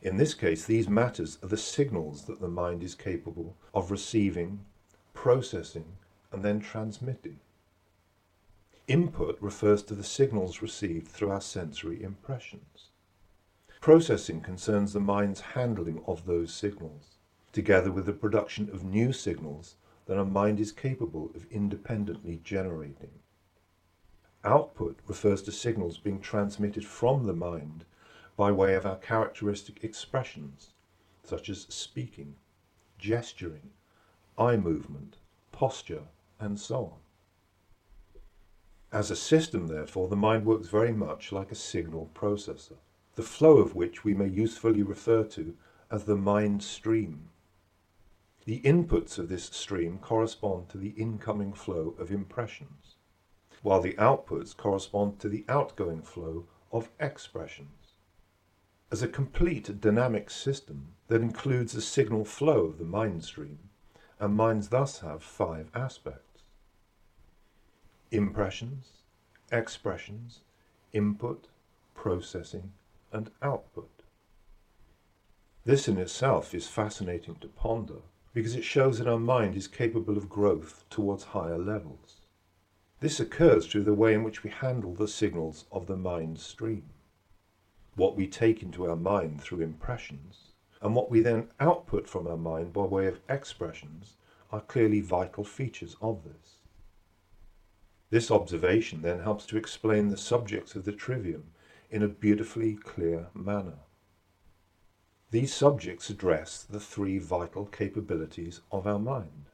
In 0.00 0.16
this 0.16 0.34
case, 0.34 0.64
these 0.64 0.88
matters 0.88 1.38
are 1.42 1.48
the 1.48 1.56
signals 1.56 2.24
that 2.24 2.40
the 2.40 2.48
mind 2.48 2.82
is 2.82 2.94
capable 2.94 3.56
of 3.74 3.90
receiving, 3.90 4.64
processing, 5.12 5.96
and 6.32 6.42
then 6.42 6.60
transmitting. 6.60 7.40
Input 8.86 9.38
refers 9.40 9.82
to 9.84 9.94
the 9.94 10.04
signals 10.04 10.60
received 10.60 11.08
through 11.08 11.30
our 11.30 11.40
sensory 11.40 12.02
impressions. 12.02 12.90
Processing 13.80 14.42
concerns 14.42 14.92
the 14.92 15.00
mind's 15.00 15.40
handling 15.40 16.02
of 16.06 16.26
those 16.26 16.52
signals, 16.52 17.16
together 17.50 17.90
with 17.90 18.04
the 18.04 18.12
production 18.12 18.68
of 18.68 18.84
new 18.84 19.10
signals 19.10 19.76
that 20.04 20.18
our 20.18 20.24
mind 20.26 20.60
is 20.60 20.70
capable 20.70 21.30
of 21.34 21.50
independently 21.50 22.42
generating. 22.44 23.20
Output 24.44 24.98
refers 25.06 25.42
to 25.44 25.52
signals 25.52 25.96
being 25.96 26.20
transmitted 26.20 26.84
from 26.84 27.24
the 27.24 27.32
mind 27.32 27.86
by 28.36 28.52
way 28.52 28.74
of 28.74 28.84
our 28.84 28.96
characteristic 28.96 29.82
expressions, 29.82 30.74
such 31.22 31.48
as 31.48 31.62
speaking, 31.70 32.36
gesturing, 32.98 33.70
eye 34.36 34.56
movement, 34.56 35.16
posture, 35.52 36.02
and 36.38 36.60
so 36.60 36.84
on. 36.84 37.03
As 38.94 39.10
a 39.10 39.16
system, 39.16 39.66
therefore, 39.66 40.06
the 40.06 40.14
mind 40.14 40.46
works 40.46 40.68
very 40.68 40.92
much 40.92 41.32
like 41.32 41.50
a 41.50 41.56
signal 41.56 42.12
processor, 42.14 42.76
the 43.16 43.24
flow 43.24 43.58
of 43.58 43.74
which 43.74 44.04
we 44.04 44.14
may 44.14 44.28
usefully 44.28 44.84
refer 44.84 45.24
to 45.24 45.56
as 45.90 46.04
the 46.04 46.14
mind 46.14 46.62
stream. 46.62 47.30
The 48.44 48.60
inputs 48.60 49.18
of 49.18 49.28
this 49.28 49.46
stream 49.46 49.98
correspond 49.98 50.68
to 50.68 50.78
the 50.78 50.90
incoming 50.90 51.54
flow 51.54 51.96
of 51.98 52.12
impressions 52.12 52.94
while 53.62 53.80
the 53.80 53.94
outputs 53.94 54.56
correspond 54.56 55.18
to 55.18 55.28
the 55.28 55.44
outgoing 55.48 56.02
flow 56.02 56.46
of 56.70 56.90
expressions. 57.00 57.94
As 58.92 59.02
a 59.02 59.08
complete 59.08 59.80
dynamic 59.80 60.30
system 60.30 60.94
that 61.08 61.20
includes 61.20 61.72
the 61.72 61.82
signal 61.82 62.24
flow 62.24 62.66
of 62.66 62.78
the 62.78 62.84
mind 62.84 63.24
stream, 63.24 63.70
and 64.20 64.36
minds 64.36 64.68
thus 64.68 65.00
have 65.00 65.24
five 65.24 65.68
aspects 65.74 66.23
impressions, 68.14 68.92
expressions, 69.50 70.40
input, 70.92 71.48
processing, 71.94 72.72
and 73.12 73.30
output. 73.42 73.90
This 75.64 75.88
in 75.88 75.98
itself 75.98 76.54
is 76.54 76.68
fascinating 76.68 77.36
to 77.36 77.48
ponder 77.48 78.02
because 78.32 78.54
it 78.54 78.64
shows 78.64 78.98
that 78.98 79.08
our 79.08 79.18
mind 79.18 79.56
is 79.56 79.68
capable 79.68 80.16
of 80.16 80.28
growth 80.28 80.84
towards 80.90 81.24
higher 81.24 81.58
levels. 81.58 82.20
This 83.00 83.20
occurs 83.20 83.66
through 83.66 83.84
the 83.84 83.94
way 83.94 84.14
in 84.14 84.24
which 84.24 84.42
we 84.42 84.50
handle 84.50 84.94
the 84.94 85.08
signals 85.08 85.64
of 85.70 85.86
the 85.86 85.96
mind 85.96 86.38
stream. 86.38 86.90
What 87.96 88.16
we 88.16 88.26
take 88.26 88.62
into 88.62 88.88
our 88.88 88.96
mind 88.96 89.40
through 89.40 89.60
impressions, 89.60 90.52
and 90.82 90.94
what 90.94 91.10
we 91.10 91.20
then 91.20 91.48
output 91.60 92.08
from 92.08 92.26
our 92.26 92.36
mind 92.36 92.72
by 92.72 92.82
way 92.82 93.06
of 93.06 93.20
expressions, 93.28 94.16
are 94.52 94.60
clearly 94.60 95.00
vital 95.00 95.44
features 95.44 95.96
of 96.00 96.24
this. 96.24 96.53
This 98.14 98.30
observation 98.30 99.02
then 99.02 99.18
helps 99.18 99.44
to 99.46 99.56
explain 99.56 100.08
the 100.08 100.16
subjects 100.16 100.76
of 100.76 100.84
the 100.84 100.92
trivium 100.92 101.50
in 101.90 102.00
a 102.00 102.06
beautifully 102.06 102.76
clear 102.76 103.26
manner. 103.34 103.78
These 105.32 105.52
subjects 105.52 106.10
address 106.10 106.62
the 106.62 106.78
three 106.78 107.18
vital 107.18 107.66
capabilities 107.66 108.60
of 108.70 108.86
our 108.86 109.00
mind. 109.00 109.46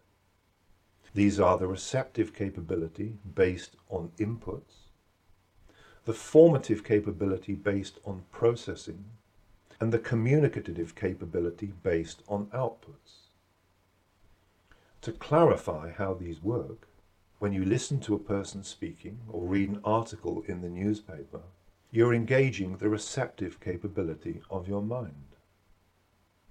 These 1.14 1.40
are 1.40 1.56
the 1.56 1.68
receptive 1.68 2.34
capability 2.34 3.16
based 3.34 3.76
on 3.88 4.12
inputs, 4.18 4.90
the 6.04 6.12
formative 6.12 6.84
capability 6.84 7.54
based 7.54 7.98
on 8.04 8.24
processing, 8.30 9.06
and 9.80 9.90
the 9.90 9.98
communicative 9.98 10.94
capability 10.94 11.72
based 11.82 12.22
on 12.28 12.48
outputs. 12.48 13.30
To 15.00 15.12
clarify 15.12 15.92
how 15.92 16.12
these 16.12 16.42
work, 16.42 16.89
when 17.40 17.54
you 17.54 17.64
listen 17.64 17.98
to 17.98 18.14
a 18.14 18.18
person 18.18 18.62
speaking 18.62 19.18
or 19.26 19.46
read 19.46 19.70
an 19.70 19.80
article 19.82 20.44
in 20.46 20.60
the 20.60 20.68
newspaper, 20.68 21.40
you're 21.90 22.12
engaging 22.12 22.76
the 22.76 22.88
receptive 22.90 23.58
capability 23.60 24.42
of 24.50 24.68
your 24.68 24.82
mind. 24.82 25.36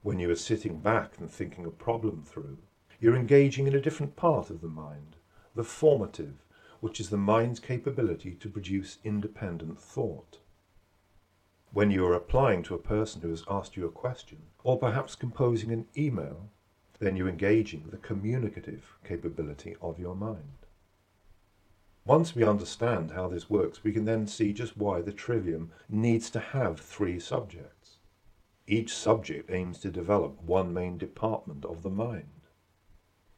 When 0.01 0.17
you 0.17 0.31
are 0.31 0.35
sitting 0.35 0.79
back 0.79 1.19
and 1.19 1.29
thinking 1.29 1.67
a 1.67 1.69
problem 1.69 2.23
through, 2.23 2.57
you're 2.99 3.15
engaging 3.15 3.67
in 3.67 3.75
a 3.75 3.79
different 3.79 4.15
part 4.15 4.49
of 4.49 4.61
the 4.61 4.67
mind, 4.67 5.15
the 5.53 5.63
formative, 5.63 6.43
which 6.79 6.99
is 6.99 7.11
the 7.11 7.17
mind's 7.17 7.59
capability 7.59 8.31
to 8.39 8.49
produce 8.49 8.97
independent 9.03 9.79
thought. 9.79 10.39
When 11.71 11.91
you 11.91 12.03
are 12.07 12.15
applying 12.15 12.63
to 12.63 12.73
a 12.73 12.79
person 12.79 13.21
who 13.21 13.29
has 13.29 13.43
asked 13.47 13.77
you 13.77 13.85
a 13.85 13.91
question, 13.91 14.39
or 14.63 14.79
perhaps 14.79 15.13
composing 15.13 15.71
an 15.71 15.85
email, 15.95 16.49
then 16.97 17.15
you're 17.15 17.29
engaging 17.29 17.83
the 17.91 17.97
communicative 17.97 18.97
capability 19.03 19.75
of 19.83 19.99
your 19.99 20.15
mind. 20.15 20.58
Once 22.09 22.33
we 22.33 22.43
understand 22.43 23.11
how 23.11 23.27
this 23.27 23.51
works, 23.51 23.83
we 23.83 23.91
can 23.91 24.05
then 24.05 24.25
see 24.25 24.51
just 24.51 24.75
why 24.75 24.99
the 24.99 25.13
trivium 25.13 25.69
needs 25.87 26.31
to 26.31 26.39
have 26.39 26.79
three 26.79 27.19
subjects. 27.19 27.97
Each 28.65 28.91
subject 28.91 29.51
aims 29.51 29.77
to 29.81 29.91
develop 29.91 30.41
one 30.41 30.73
main 30.73 30.97
department 30.97 31.63
of 31.65 31.83
the 31.83 31.91
mind. 31.91 32.47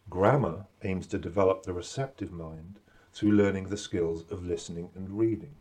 Grammar 0.09 0.67
aims 0.83 1.05
to 1.07 1.17
develop 1.17 1.63
the 1.63 1.73
receptive 1.73 2.31
mind 2.31 2.79
through 3.11 3.33
learning 3.33 3.67
the 3.67 3.75
skills 3.75 4.23
of 4.31 4.45
listening 4.45 4.89
and 4.95 5.19
reading. 5.19 5.55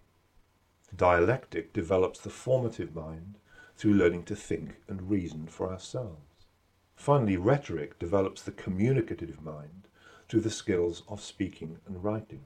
Dialectic 0.95 1.73
develops 1.73 2.21
the 2.21 2.31
formative 2.31 2.95
mind 2.95 3.39
through 3.77 3.95
learning 3.95 4.23
to 4.27 4.37
think 4.37 4.77
and 4.87 5.11
reason 5.11 5.49
for 5.49 5.69
ourselves. 5.69 6.47
Finally, 6.95 7.39
rhetoric 7.39 7.99
develops 7.99 8.41
the 8.41 8.53
communicative 8.53 9.43
mind 9.43 9.89
through 10.29 10.43
the 10.43 10.49
skills 10.49 11.03
of 11.09 11.21
speaking 11.21 11.79
and 11.89 12.05
writing. 12.05 12.45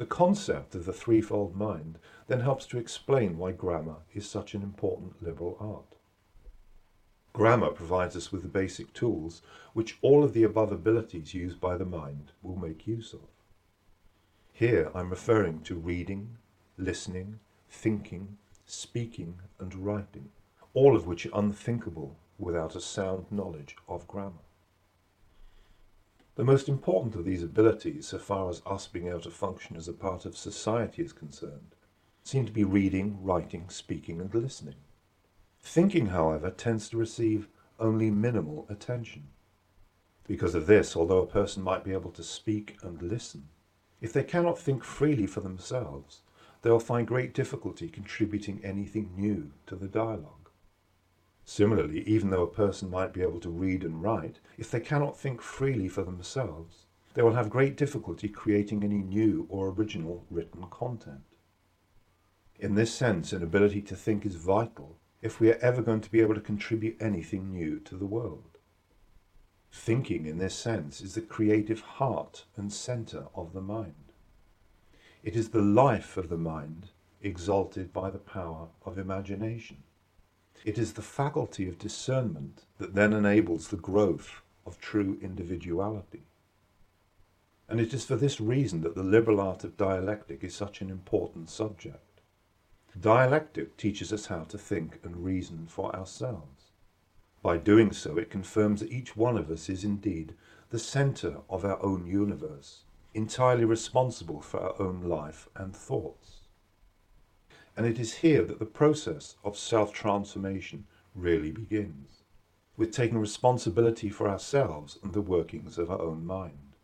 The 0.00 0.06
concept 0.06 0.74
of 0.74 0.86
the 0.86 0.94
threefold 0.94 1.54
mind 1.54 1.98
then 2.26 2.40
helps 2.40 2.64
to 2.68 2.78
explain 2.78 3.36
why 3.36 3.52
grammar 3.52 3.96
is 4.14 4.26
such 4.26 4.54
an 4.54 4.62
important 4.62 5.22
liberal 5.22 5.58
art. 5.60 5.98
Grammar 7.34 7.72
provides 7.72 8.16
us 8.16 8.32
with 8.32 8.40
the 8.40 8.48
basic 8.48 8.94
tools 8.94 9.42
which 9.74 9.98
all 10.00 10.24
of 10.24 10.32
the 10.32 10.42
above 10.42 10.72
abilities 10.72 11.34
used 11.34 11.60
by 11.60 11.76
the 11.76 11.84
mind 11.84 12.32
will 12.42 12.56
make 12.56 12.86
use 12.86 13.12
of. 13.12 13.28
Here 14.54 14.90
I'm 14.94 15.10
referring 15.10 15.60
to 15.64 15.74
reading, 15.74 16.38
listening, 16.78 17.38
thinking, 17.68 18.38
speaking, 18.64 19.38
and 19.58 19.74
writing, 19.74 20.30
all 20.72 20.96
of 20.96 21.06
which 21.06 21.26
are 21.26 21.38
unthinkable 21.38 22.16
without 22.38 22.74
a 22.74 22.80
sound 22.80 23.26
knowledge 23.30 23.76
of 23.86 24.08
grammar. 24.08 24.46
The 26.40 26.46
most 26.46 26.70
important 26.70 27.14
of 27.16 27.26
these 27.26 27.42
abilities, 27.42 28.08
so 28.08 28.18
far 28.18 28.48
as 28.48 28.62
us 28.64 28.86
being 28.86 29.08
able 29.08 29.20
to 29.20 29.30
function 29.30 29.76
as 29.76 29.88
a 29.88 29.92
part 29.92 30.24
of 30.24 30.38
society 30.38 31.02
is 31.02 31.12
concerned, 31.12 31.74
seem 32.22 32.46
to 32.46 32.50
be 32.50 32.64
reading, 32.64 33.22
writing, 33.22 33.68
speaking, 33.68 34.22
and 34.22 34.34
listening. 34.34 34.76
Thinking, 35.60 36.06
however, 36.06 36.50
tends 36.50 36.88
to 36.88 36.96
receive 36.96 37.50
only 37.78 38.10
minimal 38.10 38.64
attention. 38.70 39.28
Because 40.26 40.54
of 40.54 40.66
this, 40.66 40.96
although 40.96 41.20
a 41.20 41.26
person 41.26 41.62
might 41.62 41.84
be 41.84 41.92
able 41.92 42.12
to 42.12 42.22
speak 42.22 42.78
and 42.82 43.02
listen, 43.02 43.50
if 44.00 44.10
they 44.10 44.24
cannot 44.24 44.58
think 44.58 44.82
freely 44.82 45.26
for 45.26 45.40
themselves, 45.42 46.22
they 46.62 46.70
will 46.70 46.80
find 46.80 47.06
great 47.06 47.34
difficulty 47.34 47.86
contributing 47.86 48.62
anything 48.64 49.10
new 49.14 49.52
to 49.66 49.76
the 49.76 49.88
dialogue. 49.88 50.39
Similarly, 51.44 52.02
even 52.08 52.30
though 52.30 52.42
a 52.42 52.46
person 52.46 52.90
might 52.90 53.12
be 53.12 53.22
able 53.22 53.40
to 53.40 53.50
read 53.50 53.82
and 53.82 54.02
write, 54.02 54.40
if 54.56 54.70
they 54.70 54.80
cannot 54.80 55.18
think 55.18 55.40
freely 55.40 55.88
for 55.88 56.02
themselves, 56.02 56.86
they 57.14 57.22
will 57.22 57.34
have 57.34 57.50
great 57.50 57.76
difficulty 57.76 58.28
creating 58.28 58.84
any 58.84 58.98
new 58.98 59.46
or 59.48 59.68
original 59.68 60.24
written 60.30 60.66
content. 60.70 61.24
In 62.58 62.74
this 62.74 62.94
sense, 62.94 63.32
an 63.32 63.42
ability 63.42 63.82
to 63.82 63.96
think 63.96 64.24
is 64.24 64.36
vital 64.36 64.98
if 65.22 65.40
we 65.40 65.50
are 65.50 65.58
ever 65.60 65.82
going 65.82 66.00
to 66.02 66.10
be 66.10 66.20
able 66.20 66.34
to 66.34 66.40
contribute 66.40 66.96
anything 67.00 67.50
new 67.50 67.80
to 67.80 67.96
the 67.96 68.06
world. 68.06 68.58
Thinking, 69.72 70.26
in 70.26 70.38
this 70.38 70.54
sense, 70.54 71.00
is 71.00 71.14
the 71.14 71.20
creative 71.20 71.80
heart 71.80 72.44
and 72.56 72.72
centre 72.72 73.26
of 73.34 73.52
the 73.52 73.60
mind. 73.60 74.12
It 75.22 75.36
is 75.36 75.50
the 75.50 75.62
life 75.62 76.16
of 76.16 76.28
the 76.28 76.38
mind 76.38 76.90
exalted 77.22 77.92
by 77.92 78.10
the 78.10 78.18
power 78.18 78.68
of 78.84 78.98
imagination. 78.98 79.82
It 80.64 80.76
is 80.76 80.92
the 80.92 81.02
faculty 81.02 81.68
of 81.68 81.78
discernment 81.78 82.64
that 82.78 82.94
then 82.94 83.12
enables 83.12 83.68
the 83.68 83.76
growth 83.76 84.42
of 84.66 84.78
true 84.78 85.18
individuality. 85.22 86.22
And 87.68 87.80
it 87.80 87.94
is 87.94 88.04
for 88.04 88.16
this 88.16 88.40
reason 88.40 88.82
that 88.82 88.94
the 88.94 89.02
liberal 89.02 89.40
art 89.40 89.64
of 89.64 89.76
dialectic 89.76 90.44
is 90.44 90.54
such 90.54 90.82
an 90.82 90.90
important 90.90 91.48
subject. 91.48 92.20
Dialectic 93.00 93.76
teaches 93.76 94.12
us 94.12 94.26
how 94.26 94.42
to 94.44 94.58
think 94.58 94.98
and 95.02 95.24
reason 95.24 95.66
for 95.68 95.94
ourselves. 95.96 96.72
By 97.42 97.56
doing 97.56 97.92
so, 97.92 98.18
it 98.18 98.28
confirms 98.28 98.80
that 98.80 98.92
each 98.92 99.16
one 99.16 99.38
of 99.38 99.50
us 99.50 99.70
is 99.70 99.84
indeed 99.84 100.34
the 100.68 100.78
centre 100.78 101.38
of 101.48 101.64
our 101.64 101.82
own 101.82 102.06
universe, 102.06 102.82
entirely 103.14 103.64
responsible 103.64 104.42
for 104.42 104.60
our 104.60 104.82
own 104.82 105.02
life 105.02 105.48
and 105.54 105.74
thoughts. 105.74 106.39
And 107.76 107.86
it 107.86 107.98
is 107.98 108.18
here 108.18 108.42
that 108.44 108.58
the 108.58 108.66
process 108.66 109.36
of 109.44 109.56
self 109.56 109.92
transformation 109.92 110.86
really 111.14 111.50
begins, 111.50 112.22
with 112.76 112.92
taking 112.92 113.18
responsibility 113.18 114.08
for 114.08 114.28
ourselves 114.28 114.98
and 115.02 115.12
the 115.12 115.20
workings 115.20 115.78
of 115.78 115.90
our 115.90 116.00
own 116.00 116.26
mind. 116.26 116.76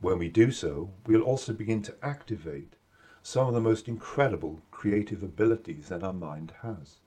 When 0.00 0.18
we 0.18 0.28
do 0.28 0.50
so, 0.50 0.90
we'll 1.06 1.22
also 1.22 1.52
begin 1.52 1.82
to 1.82 1.96
activate 2.02 2.76
some 3.22 3.48
of 3.48 3.54
the 3.54 3.60
most 3.60 3.88
incredible 3.88 4.62
creative 4.70 5.22
abilities 5.22 5.88
that 5.88 6.04
our 6.04 6.12
mind 6.12 6.52
has. 6.62 6.98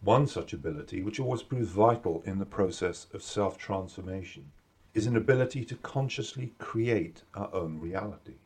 One 0.00 0.26
such 0.26 0.52
ability, 0.52 1.02
which 1.02 1.18
always 1.18 1.42
proves 1.42 1.70
vital 1.70 2.22
in 2.26 2.38
the 2.38 2.46
process 2.46 3.06
of 3.12 3.22
self 3.22 3.58
transformation, 3.58 4.52
is 4.94 5.06
an 5.06 5.16
ability 5.16 5.64
to 5.64 5.76
consciously 5.76 6.54
create 6.58 7.22
our 7.34 7.52
own 7.52 7.80
reality. 7.80 8.36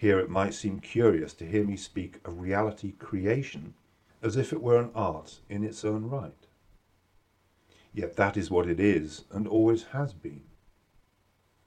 Here 0.00 0.18
it 0.18 0.30
might 0.30 0.54
seem 0.54 0.80
curious 0.80 1.34
to 1.34 1.46
hear 1.46 1.62
me 1.62 1.76
speak 1.76 2.26
of 2.26 2.40
reality 2.40 2.92
creation 2.92 3.74
as 4.22 4.34
if 4.34 4.50
it 4.50 4.62
were 4.62 4.80
an 4.80 4.90
art 4.94 5.40
in 5.50 5.62
its 5.62 5.84
own 5.84 6.04
right. 6.06 6.46
Yet 7.92 8.16
that 8.16 8.38
is 8.38 8.50
what 8.50 8.66
it 8.66 8.80
is 8.80 9.24
and 9.30 9.46
always 9.46 9.82
has 9.92 10.14
been. 10.14 10.44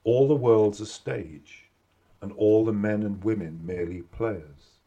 All 0.03 0.27
the 0.27 0.33
world's 0.33 0.81
a 0.81 0.87
stage, 0.87 1.69
and 2.23 2.31
all 2.31 2.65
the 2.65 2.73
men 2.73 3.03
and 3.03 3.23
women 3.23 3.63
merely 3.63 4.01
players. 4.01 4.79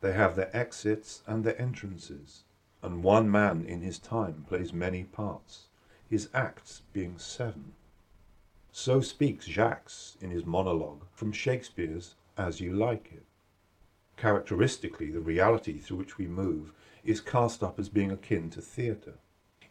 They 0.00 0.12
have 0.14 0.34
their 0.34 0.50
exits 0.52 1.22
and 1.28 1.44
their 1.44 1.62
entrances, 1.62 2.42
and 2.82 3.04
one 3.04 3.30
man 3.30 3.64
in 3.64 3.82
his 3.82 4.00
time 4.00 4.44
plays 4.48 4.72
many 4.72 5.04
parts, 5.04 5.68
his 6.08 6.28
acts 6.34 6.82
being 6.92 7.18
seven. 7.18 7.74
So 8.72 9.00
speaks 9.00 9.46
Jacques 9.46 9.92
in 10.20 10.32
his 10.32 10.44
monologue 10.44 11.04
from 11.12 11.30
Shakespeare's 11.30 12.16
As 12.36 12.60
You 12.60 12.72
Like 12.72 13.10
It. 13.12 13.24
Characteristically, 14.16 15.10
the 15.10 15.20
reality 15.20 15.78
through 15.78 15.98
which 15.98 16.18
we 16.18 16.26
move 16.26 16.72
is 17.04 17.20
cast 17.20 17.62
up 17.62 17.78
as 17.78 17.88
being 17.88 18.10
akin 18.10 18.50
to 18.50 18.60
theatre, 18.60 19.18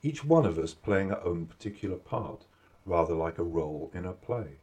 each 0.02 0.24
one 0.24 0.46
of 0.46 0.58
us 0.58 0.74
playing 0.74 1.12
our 1.12 1.24
own 1.24 1.46
particular 1.46 1.98
part, 1.98 2.46
rather 2.86 3.14
like 3.14 3.38
a 3.38 3.44
role 3.44 3.92
in 3.94 4.06
a 4.06 4.14
play. 4.14 4.60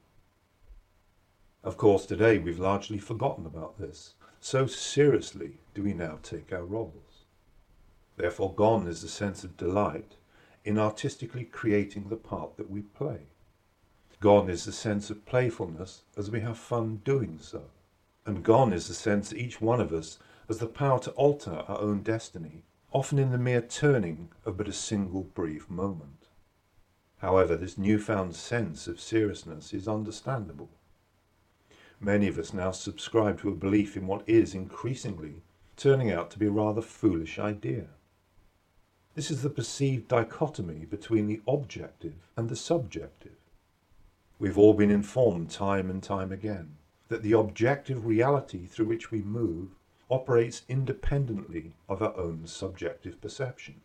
Of 1.62 1.76
course, 1.76 2.06
today 2.06 2.38
we've 2.38 2.58
largely 2.58 2.98
forgotten 2.98 3.46
about 3.46 3.78
this. 3.78 4.14
So 4.40 4.66
seriously 4.66 5.58
do 5.74 5.82
we 5.82 5.94
now 5.94 6.18
take 6.22 6.52
our 6.52 6.64
roles. 6.64 7.24
Therefore, 8.16 8.54
gone 8.54 8.86
is 8.86 9.02
the 9.02 9.08
sense 9.08 9.44
of 9.44 9.56
delight 9.56 10.16
in 10.64 10.78
artistically 10.78 11.44
creating 11.44 12.08
the 12.08 12.16
part 12.16 12.56
that 12.56 12.70
we 12.70 12.82
play. 12.82 13.26
Gone 14.20 14.48
is 14.48 14.64
the 14.64 14.72
sense 14.72 15.10
of 15.10 15.26
playfulness 15.26 16.02
as 16.16 16.30
we 16.30 16.40
have 16.40 16.58
fun 16.58 17.02
doing 17.04 17.38
so. 17.40 17.64
And 18.26 18.42
gone 18.42 18.72
is 18.72 18.88
the 18.88 18.94
sense 18.94 19.32
each 19.32 19.60
one 19.60 19.80
of 19.80 19.92
us 19.92 20.18
has 20.48 20.58
the 20.58 20.66
power 20.66 20.98
to 20.98 21.12
alter 21.12 21.64
our 21.68 21.80
own 21.80 22.02
destiny, 22.02 22.64
often 22.92 23.20
in 23.20 23.30
the 23.30 23.38
mere 23.38 23.62
turning 23.62 24.30
of 24.44 24.56
but 24.56 24.66
a 24.66 24.72
single 24.72 25.22
brief 25.22 25.70
moment. 25.70 26.26
However, 27.18 27.56
this 27.56 27.78
newfound 27.78 28.34
sense 28.34 28.88
of 28.88 29.00
seriousness 29.00 29.72
is 29.72 29.86
understandable. 29.86 30.70
Many 32.00 32.26
of 32.26 32.36
us 32.36 32.52
now 32.52 32.72
subscribe 32.72 33.40
to 33.40 33.48
a 33.48 33.54
belief 33.54 33.96
in 33.96 34.08
what 34.08 34.28
is 34.28 34.54
increasingly 34.54 35.42
turning 35.76 36.10
out 36.10 36.32
to 36.32 36.38
be 36.38 36.46
a 36.46 36.50
rather 36.50 36.82
foolish 36.82 37.38
idea. 37.38 37.86
This 39.14 39.30
is 39.30 39.42
the 39.42 39.50
perceived 39.50 40.08
dichotomy 40.08 40.84
between 40.84 41.28
the 41.28 41.42
objective 41.46 42.28
and 42.36 42.48
the 42.48 42.56
subjective. 42.56 43.36
We've 44.40 44.58
all 44.58 44.74
been 44.74 44.90
informed 44.90 45.50
time 45.50 45.88
and 45.88 46.02
time 46.02 46.32
again 46.32 46.76
that 47.08 47.22
the 47.22 47.32
objective 47.32 48.06
reality 48.06 48.66
through 48.66 48.86
which 48.86 49.10
we 49.10 49.22
move 49.22 49.70
operates 50.08 50.62
independently 50.68 51.74
of 51.88 52.02
our 52.02 52.16
own 52.16 52.46
subjective 52.46 53.20
perception. 53.20 53.80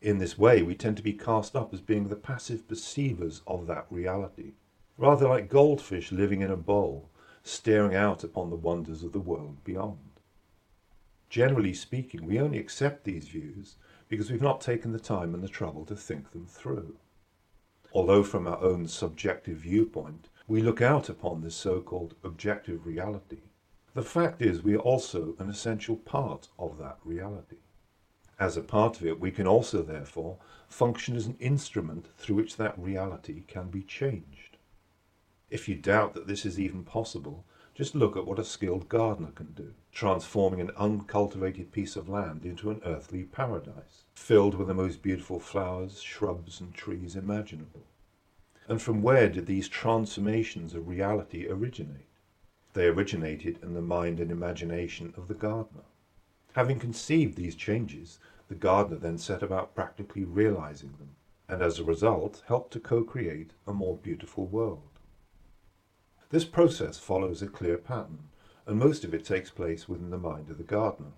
In 0.00 0.18
this 0.18 0.38
way, 0.38 0.62
we 0.62 0.74
tend 0.74 0.96
to 0.96 1.02
be 1.02 1.12
cast 1.12 1.54
up 1.54 1.74
as 1.74 1.82
being 1.82 2.08
the 2.08 2.16
passive 2.16 2.66
perceivers 2.66 3.42
of 3.46 3.66
that 3.66 3.86
reality, 3.90 4.52
rather 4.96 5.28
like 5.28 5.50
goldfish 5.50 6.10
living 6.10 6.40
in 6.40 6.50
a 6.50 6.56
bowl, 6.56 7.10
staring 7.42 7.94
out 7.94 8.24
upon 8.24 8.48
the 8.48 8.56
wonders 8.56 9.02
of 9.02 9.12
the 9.12 9.20
world 9.20 9.62
beyond. 9.62 9.98
Generally 11.28 11.74
speaking, 11.74 12.26
we 12.26 12.40
only 12.40 12.58
accept 12.58 13.04
these 13.04 13.28
views 13.28 13.76
because 14.08 14.30
we've 14.30 14.42
not 14.42 14.62
taken 14.62 14.92
the 14.92 14.98
time 14.98 15.34
and 15.34 15.44
the 15.44 15.48
trouble 15.48 15.84
to 15.84 15.94
think 15.94 16.32
them 16.32 16.46
through. 16.46 16.96
Although 17.92 18.24
from 18.24 18.46
our 18.46 18.58
own 18.62 18.88
subjective 18.88 19.58
viewpoint, 19.58 20.29
we 20.50 20.60
look 20.60 20.82
out 20.82 21.08
upon 21.08 21.40
this 21.40 21.54
so-called 21.54 22.16
objective 22.24 22.84
reality, 22.84 23.38
the 23.94 24.02
fact 24.02 24.42
is 24.42 24.64
we 24.64 24.74
are 24.74 24.80
also 24.80 25.36
an 25.38 25.48
essential 25.48 25.94
part 25.94 26.48
of 26.58 26.76
that 26.76 26.98
reality. 27.04 27.58
As 28.36 28.56
a 28.56 28.60
part 28.60 29.00
of 29.00 29.06
it, 29.06 29.20
we 29.20 29.30
can 29.30 29.46
also, 29.46 29.80
therefore, 29.80 30.38
function 30.66 31.14
as 31.14 31.26
an 31.26 31.36
instrument 31.38 32.08
through 32.18 32.34
which 32.34 32.56
that 32.56 32.76
reality 32.76 33.44
can 33.46 33.68
be 33.68 33.84
changed. 33.84 34.56
If 35.50 35.68
you 35.68 35.76
doubt 35.76 36.14
that 36.14 36.26
this 36.26 36.44
is 36.44 36.58
even 36.58 36.82
possible, 36.82 37.44
just 37.72 37.94
look 37.94 38.16
at 38.16 38.26
what 38.26 38.40
a 38.40 38.44
skilled 38.44 38.88
gardener 38.88 39.30
can 39.30 39.52
do, 39.52 39.74
transforming 39.92 40.60
an 40.60 40.72
uncultivated 40.76 41.70
piece 41.70 41.94
of 41.94 42.08
land 42.08 42.44
into 42.44 42.72
an 42.72 42.80
earthly 42.84 43.22
paradise, 43.22 44.02
filled 44.14 44.56
with 44.56 44.66
the 44.66 44.74
most 44.74 45.00
beautiful 45.00 45.38
flowers, 45.38 46.02
shrubs, 46.02 46.60
and 46.60 46.74
trees 46.74 47.14
imaginable. 47.14 47.84
And 48.70 48.80
from 48.80 49.02
where 49.02 49.28
did 49.28 49.46
these 49.46 49.68
transformations 49.68 50.74
of 50.74 50.86
reality 50.86 51.48
originate? 51.48 52.06
They 52.72 52.86
originated 52.86 53.58
in 53.64 53.74
the 53.74 53.82
mind 53.82 54.20
and 54.20 54.30
imagination 54.30 55.12
of 55.16 55.26
the 55.26 55.34
gardener. 55.34 55.82
Having 56.52 56.78
conceived 56.78 57.36
these 57.36 57.56
changes, 57.56 58.20
the 58.46 58.54
gardener 58.54 58.98
then 58.98 59.18
set 59.18 59.42
about 59.42 59.74
practically 59.74 60.22
realizing 60.22 60.92
them, 60.98 61.16
and 61.48 61.62
as 61.62 61.80
a 61.80 61.84
result 61.84 62.44
helped 62.46 62.72
to 62.74 62.78
co-create 62.78 63.54
a 63.66 63.72
more 63.72 63.96
beautiful 63.96 64.46
world. 64.46 65.00
This 66.28 66.44
process 66.44 66.96
follows 66.96 67.42
a 67.42 67.48
clear 67.48 67.76
pattern, 67.76 68.28
and 68.66 68.78
most 68.78 69.02
of 69.02 69.12
it 69.12 69.24
takes 69.24 69.50
place 69.50 69.88
within 69.88 70.10
the 70.10 70.16
mind 70.16 70.48
of 70.48 70.58
the 70.58 70.62
gardener. 70.62 71.14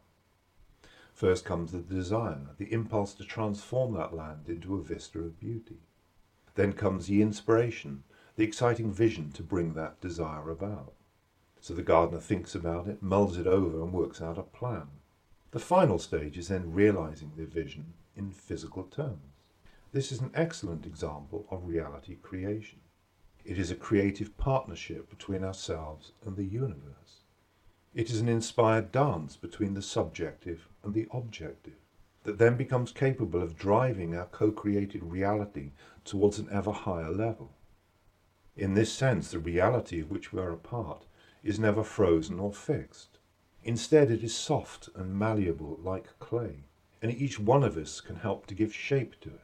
First 1.13 1.45
comes 1.45 1.73
the 1.73 1.81
desire, 1.81 2.55
the 2.57 2.73
impulse 2.73 3.13
to 3.13 3.25
transform 3.25 3.93
that 3.93 4.15
land 4.15 4.49
into 4.49 4.77
a 4.77 4.83
vista 4.83 5.19
of 5.19 5.39
beauty. 5.39 5.81
Then 6.55 6.73
comes 6.73 7.07
the 7.07 7.23
inspiration, 7.23 8.05
the 8.37 8.45
exciting 8.45 8.93
vision 8.93 9.33
to 9.33 9.43
bring 9.43 9.75
that 9.75 10.01
desire 10.01 10.51
about. 10.51 10.93
So 11.61 11.75
the 11.75 11.83
gardener 11.83 12.21
thinks 12.21 12.55
about 12.55 12.89
it, 12.89 13.03
mulls 13.03 13.39
it 13.39 13.47
over, 13.47 13.83
and 13.83 13.93
works 13.93 14.21
out 14.21 14.39
a 14.39 14.43
plan. 14.43 14.89
The 15.53 15.61
final 15.61 15.99
stage 15.99 16.37
is 16.37 16.49
then 16.49 16.73
realizing 16.73 17.33
the 17.37 17.47
vision 17.47 17.95
in 18.17 18.33
physical 18.33 18.85
terms. 18.85 19.33
This 19.93 20.11
is 20.11 20.21
an 20.21 20.31
excellent 20.35 20.87
example 20.87 21.47
of 21.51 21.67
reality 21.67 22.17
creation. 22.17 22.81
It 23.45 23.59
is 23.59 23.71
a 23.71 23.77
creative 23.77 24.37
partnership 24.39 25.11
between 25.11 25.45
ourselves 25.45 26.13
and 26.25 26.37
the 26.37 26.45
universe. 26.45 27.23
It 27.95 28.09
is 28.09 28.21
an 28.21 28.29
inspired 28.29 28.91
dance 28.91 29.37
between 29.37 29.75
the 29.75 29.83
subjective 29.83 30.69
and 30.83 30.95
the 30.95 31.09
objective 31.13 31.77
that 32.25 32.39
then 32.39 32.57
becomes 32.57 32.93
capable 32.93 33.43
of 33.43 33.59
driving 33.59 34.17
our 34.17 34.27
co-created 34.27 35.03
reality 35.03 35.73
towards 36.05 36.39
an 36.39 36.49
ever 36.51 36.73
higher 36.73 37.11
level. 37.11 37.53
In 38.57 38.75
this 38.75 38.93
sense, 38.93 39.31
the 39.31 39.39
reality 39.39 40.01
of 40.01 40.11
which 40.11 40.33
we 40.33 40.41
are 40.41 40.53
a 40.53 40.57
part 40.57 41.07
is 41.43 41.59
never 41.59 41.83
frozen 41.83 42.39
or 42.39 42.53
fixed. 42.53 43.19
Instead, 43.65 44.11
it 44.11 44.23
is 44.23 44.35
soft 44.35 44.89
and 44.95 45.19
malleable 45.19 45.79
like 45.83 46.19
clay, 46.19 46.65
and 47.01 47.13
each 47.13 47.39
one 47.39 47.63
of 47.63 47.77
us 47.77 48.01
can 48.01 48.17
help 48.17 48.47
to 48.47 48.55
give 48.55 48.75
shape 48.75 49.21
to 49.21 49.31
it. 49.31 49.41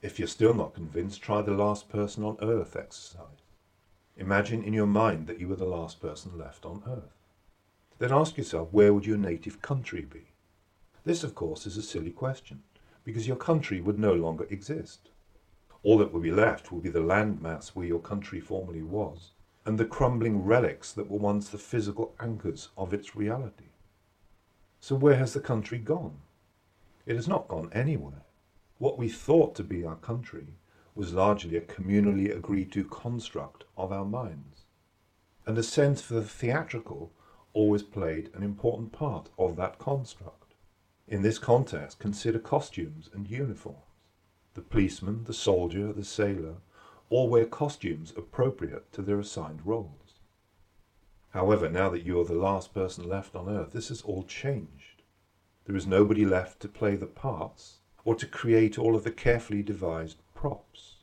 If 0.00 0.18
you're 0.18 0.28
still 0.28 0.54
not 0.54 0.74
convinced, 0.74 1.22
try 1.22 1.42
the 1.42 1.52
last 1.52 1.88
person 1.88 2.24
on 2.24 2.36
earth 2.40 2.76
exercise. 2.76 3.42
Imagine 4.16 4.62
in 4.62 4.72
your 4.72 4.86
mind 4.86 5.26
that 5.26 5.40
you 5.40 5.48
were 5.48 5.56
the 5.56 5.64
last 5.64 6.00
person 6.00 6.38
left 6.38 6.64
on 6.64 6.82
earth. 6.86 7.26
Then 7.98 8.12
ask 8.12 8.36
yourself, 8.36 8.68
where 8.70 8.92
would 8.92 9.06
your 9.06 9.16
native 9.16 9.60
country 9.62 10.02
be? 10.02 10.32
This, 11.04 11.24
of 11.24 11.34
course, 11.34 11.66
is 11.66 11.76
a 11.76 11.82
silly 11.82 12.10
question, 12.10 12.62
because 13.02 13.26
your 13.26 13.36
country 13.36 13.80
would 13.80 13.98
no 13.98 14.12
longer 14.12 14.46
exist. 14.50 15.10
All 15.84 15.98
that 15.98 16.12
will 16.12 16.20
be 16.20 16.30
left 16.30 16.72
will 16.72 16.80
be 16.80 16.88
the 16.88 17.00
landmass 17.00 17.68
where 17.68 17.86
your 17.86 18.00
country 18.00 18.40
formerly 18.40 18.82
was, 18.82 19.32
and 19.66 19.78
the 19.78 19.84
crumbling 19.84 20.42
relics 20.42 20.92
that 20.92 21.10
were 21.10 21.18
once 21.18 21.50
the 21.50 21.58
physical 21.58 22.14
anchors 22.18 22.70
of 22.76 22.94
its 22.94 23.14
reality. 23.14 23.68
So, 24.80 24.96
where 24.96 25.16
has 25.16 25.34
the 25.34 25.40
country 25.40 25.78
gone? 25.78 26.22
It 27.04 27.16
has 27.16 27.28
not 27.28 27.48
gone 27.48 27.70
anywhere. 27.72 28.24
What 28.78 28.98
we 28.98 29.10
thought 29.10 29.54
to 29.56 29.62
be 29.62 29.84
our 29.84 29.96
country 29.96 30.54
was 30.94 31.12
largely 31.12 31.56
a 31.56 31.60
communally 31.60 32.34
agreed 32.34 32.72
to 32.72 32.84
construct 32.84 33.64
of 33.76 33.92
our 33.92 34.06
minds. 34.06 34.64
And 35.46 35.58
a 35.58 35.62
sense 35.62 36.00
for 36.00 36.14
the 36.14 36.24
theatrical 36.24 37.12
always 37.52 37.82
played 37.82 38.30
an 38.34 38.42
important 38.42 38.92
part 38.92 39.28
of 39.38 39.56
that 39.56 39.78
construct. 39.78 40.54
In 41.06 41.20
this 41.20 41.38
context, 41.38 41.98
consider 41.98 42.38
costumes 42.38 43.10
and 43.12 43.28
uniforms. 43.28 43.93
The 44.54 44.62
policeman, 44.62 45.24
the 45.24 45.34
soldier, 45.34 45.92
the 45.92 46.04
sailor 46.04 46.56
all 47.10 47.28
wear 47.28 47.44
costumes 47.44 48.12
appropriate 48.16 48.92
to 48.92 49.02
their 49.02 49.18
assigned 49.18 49.66
roles. 49.66 50.20
However, 51.30 51.68
now 51.68 51.90
that 51.90 52.04
you 52.04 52.20
are 52.20 52.24
the 52.24 52.34
last 52.34 52.72
person 52.72 53.08
left 53.08 53.34
on 53.34 53.48
earth, 53.48 53.72
this 53.72 53.88
has 53.88 54.02
all 54.02 54.22
changed. 54.22 55.02
There 55.64 55.74
is 55.74 55.86
nobody 55.86 56.24
left 56.24 56.60
to 56.60 56.68
play 56.68 56.94
the 56.94 57.06
parts 57.06 57.78
or 58.04 58.14
to 58.14 58.26
create 58.26 58.78
all 58.78 58.94
of 58.94 59.02
the 59.02 59.10
carefully 59.10 59.62
devised 59.62 60.18
props. 60.34 60.96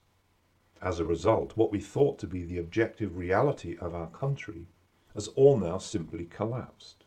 As 0.81 0.99
a 0.99 1.05
result, 1.05 1.57
what 1.57 1.71
we 1.71 1.79
thought 1.79 2.17
to 2.19 2.27
be 2.27 2.43
the 2.43 2.57
objective 2.57 3.17
reality 3.17 3.77
of 3.79 3.93
our 3.93 4.07
country 4.07 4.67
has 5.13 5.27
all 5.29 5.57
now 5.57 5.77
simply 5.77 6.25
collapsed. 6.25 7.03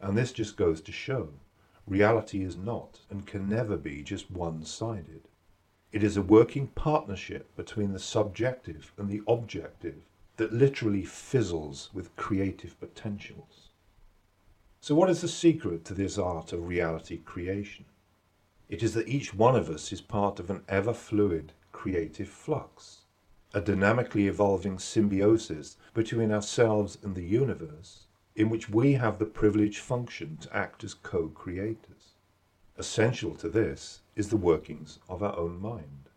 And 0.00 0.16
this 0.16 0.32
just 0.32 0.56
goes 0.56 0.80
to 0.82 0.92
show 0.92 1.30
reality 1.86 2.42
is 2.42 2.56
not 2.56 3.00
and 3.10 3.26
can 3.26 3.48
never 3.48 3.76
be 3.76 4.02
just 4.02 4.30
one 4.30 4.64
sided. 4.64 5.28
It 5.94 6.02
is 6.02 6.16
a 6.16 6.22
working 6.22 6.66
partnership 6.66 7.54
between 7.54 7.92
the 7.92 8.00
subjective 8.00 8.92
and 8.98 9.08
the 9.08 9.22
objective 9.28 10.02
that 10.38 10.52
literally 10.52 11.04
fizzles 11.04 11.90
with 11.94 12.16
creative 12.16 12.76
potentials. 12.80 13.68
So, 14.80 14.96
what 14.96 15.08
is 15.08 15.20
the 15.20 15.28
secret 15.28 15.84
to 15.84 15.94
this 15.94 16.18
art 16.18 16.52
of 16.52 16.66
reality 16.66 17.18
creation? 17.18 17.84
It 18.68 18.82
is 18.82 18.94
that 18.94 19.06
each 19.06 19.34
one 19.34 19.54
of 19.54 19.70
us 19.70 19.92
is 19.92 20.00
part 20.00 20.40
of 20.40 20.50
an 20.50 20.64
ever 20.66 20.92
fluid 20.92 21.52
creative 21.70 22.28
flux, 22.28 23.02
a 23.54 23.60
dynamically 23.60 24.26
evolving 24.26 24.80
symbiosis 24.80 25.76
between 25.94 26.32
ourselves 26.32 26.98
and 27.04 27.14
the 27.14 27.22
universe, 27.22 28.08
in 28.34 28.50
which 28.50 28.68
we 28.68 28.94
have 28.94 29.20
the 29.20 29.26
privileged 29.26 29.78
function 29.78 30.38
to 30.38 30.56
act 30.56 30.82
as 30.82 30.92
co 30.92 31.28
creators. 31.28 32.13
Essential 32.76 33.36
to 33.36 33.48
this 33.48 34.00
is 34.16 34.30
the 34.30 34.36
workings 34.36 34.98
of 35.08 35.22
our 35.22 35.36
own 35.38 35.60
mind. 35.60 36.08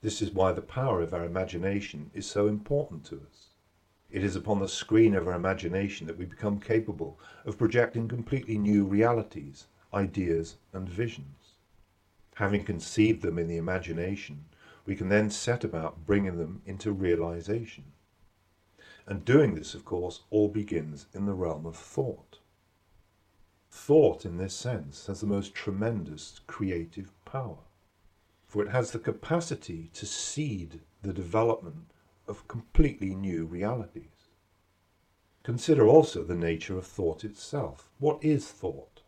This 0.00 0.20
is 0.20 0.32
why 0.32 0.50
the 0.50 0.60
power 0.60 1.00
of 1.00 1.14
our 1.14 1.24
imagination 1.24 2.10
is 2.12 2.26
so 2.26 2.48
important 2.48 3.04
to 3.06 3.16
us. 3.16 3.50
It 4.10 4.24
is 4.24 4.34
upon 4.34 4.58
the 4.58 4.68
screen 4.68 5.14
of 5.14 5.28
our 5.28 5.34
imagination 5.34 6.08
that 6.08 6.18
we 6.18 6.24
become 6.24 6.58
capable 6.58 7.20
of 7.44 7.58
projecting 7.58 8.08
completely 8.08 8.58
new 8.58 8.84
realities, 8.84 9.68
ideas, 9.94 10.56
and 10.72 10.88
visions. 10.88 11.54
Having 12.34 12.64
conceived 12.64 13.22
them 13.22 13.38
in 13.38 13.46
the 13.46 13.56
imagination, 13.56 14.46
we 14.84 14.96
can 14.96 15.08
then 15.08 15.30
set 15.30 15.62
about 15.62 16.04
bringing 16.06 16.38
them 16.38 16.60
into 16.66 16.90
realization. 16.90 17.84
And 19.06 19.24
doing 19.24 19.54
this, 19.54 19.74
of 19.74 19.84
course, 19.84 20.22
all 20.30 20.48
begins 20.48 21.06
in 21.14 21.26
the 21.26 21.34
realm 21.34 21.66
of 21.66 21.76
thought. 21.76 22.37
Thought, 23.80 24.26
in 24.26 24.36
this 24.36 24.54
sense, 24.54 25.06
has 25.06 25.20
the 25.20 25.26
most 25.26 25.54
tremendous 25.54 26.40
creative 26.46 27.12
power, 27.24 27.60
for 28.44 28.62
it 28.62 28.68
has 28.68 28.90
the 28.90 28.98
capacity 28.98 29.88
to 29.94 30.04
seed 30.04 30.80
the 31.00 31.14
development 31.14 31.92
of 32.26 32.48
completely 32.48 33.14
new 33.14 33.46
realities. 33.46 34.28
Consider 35.42 35.86
also 35.86 36.22
the 36.22 36.34
nature 36.34 36.76
of 36.76 36.86
thought 36.86 37.24
itself. 37.24 37.88
What 37.98 38.22
is 38.22 38.48
thought? 38.48 39.02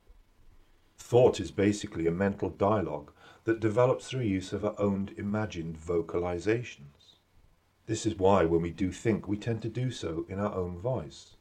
Thought 0.97 1.41
is 1.41 1.51
basically 1.51 2.07
a 2.07 2.13
mental 2.13 2.49
dialogue 2.49 3.13
that 3.45 3.61
develops 3.61 4.09
through 4.09 4.23
use 4.23 4.53
of 4.53 4.65
our 4.65 4.81
own 4.81 5.11
imagined 5.19 5.79
vocalizations. 5.79 7.17
This 7.85 8.07
is 8.07 8.15
why, 8.15 8.47
when 8.47 8.63
we 8.63 8.71
do 8.71 8.93
think, 8.93 9.29
we 9.29 9.37
tend 9.37 9.61
to 9.63 9.69
do 9.69 9.91
so 9.91 10.25
in 10.29 10.39
our 10.39 10.55
own 10.55 10.79
voice. 10.79 11.37